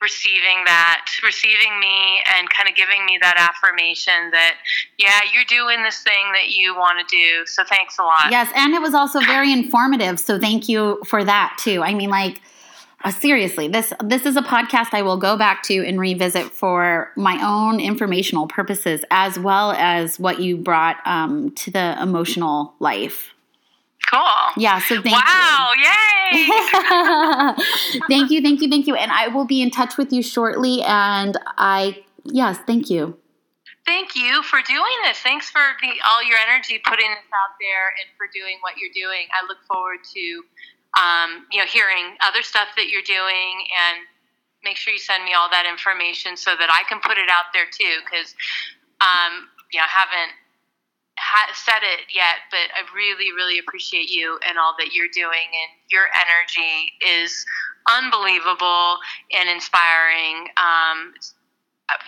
[0.01, 4.55] receiving that receiving me and kind of giving me that affirmation that
[4.99, 7.45] yeah you're doing this thing that you want to do.
[7.47, 8.31] So thanks a lot.
[8.31, 10.19] Yes and it was also very informative.
[10.19, 11.83] So thank you for that too.
[11.83, 12.41] I mean like
[13.03, 17.11] uh, seriously, this this is a podcast I will go back to and revisit for
[17.17, 23.35] my own informational purposes, as well as what you brought um, to the emotional life.
[24.11, 24.21] Cool.
[24.57, 24.81] Yeah.
[24.81, 25.85] So thank wow, you.
[25.85, 25.95] Wow!
[26.33, 28.03] Yay!
[28.09, 28.95] thank you, thank you, thank you.
[28.95, 30.83] And I will be in touch with you shortly.
[30.83, 33.17] And I yes, thank you.
[33.87, 35.19] Thank you for doing this.
[35.19, 38.93] Thanks for the, all your energy putting this out there and for doing what you're
[38.93, 39.27] doing.
[39.33, 40.45] I look forward to
[40.99, 44.07] um, you know, hearing other stuff that you're doing and
[44.65, 47.53] make sure you send me all that information so that I can put it out
[47.55, 48.03] there too.
[48.05, 48.35] Because,
[49.01, 50.35] um, you know, I haven't
[51.19, 55.47] ha- said it yet, but I really, really appreciate you and all that you're doing.
[55.47, 57.45] And your energy is
[57.89, 58.99] unbelievable
[59.33, 60.49] and inspiring.
[60.59, 61.15] Um,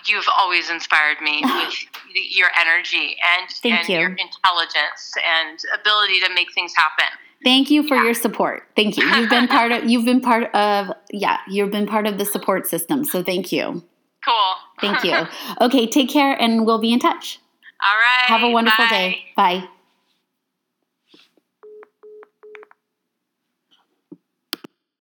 [0.05, 1.73] you've always inspired me with
[2.13, 3.99] your energy and, and you.
[3.99, 7.09] your intelligence and ability to make things happen.
[7.43, 8.05] Thank you for yeah.
[8.05, 8.63] your support.
[8.75, 9.05] Thank you.
[9.05, 12.67] You've been part of you've been part of yeah, you've been part of the support
[12.67, 13.03] system.
[13.03, 13.83] So thank you.
[14.25, 14.53] Cool.
[14.79, 15.27] Thank you.
[15.61, 17.39] Okay, take care and we'll be in touch.
[17.83, 18.27] All right.
[18.27, 18.89] Have a wonderful bye.
[18.89, 19.25] day.
[19.35, 19.67] Bye.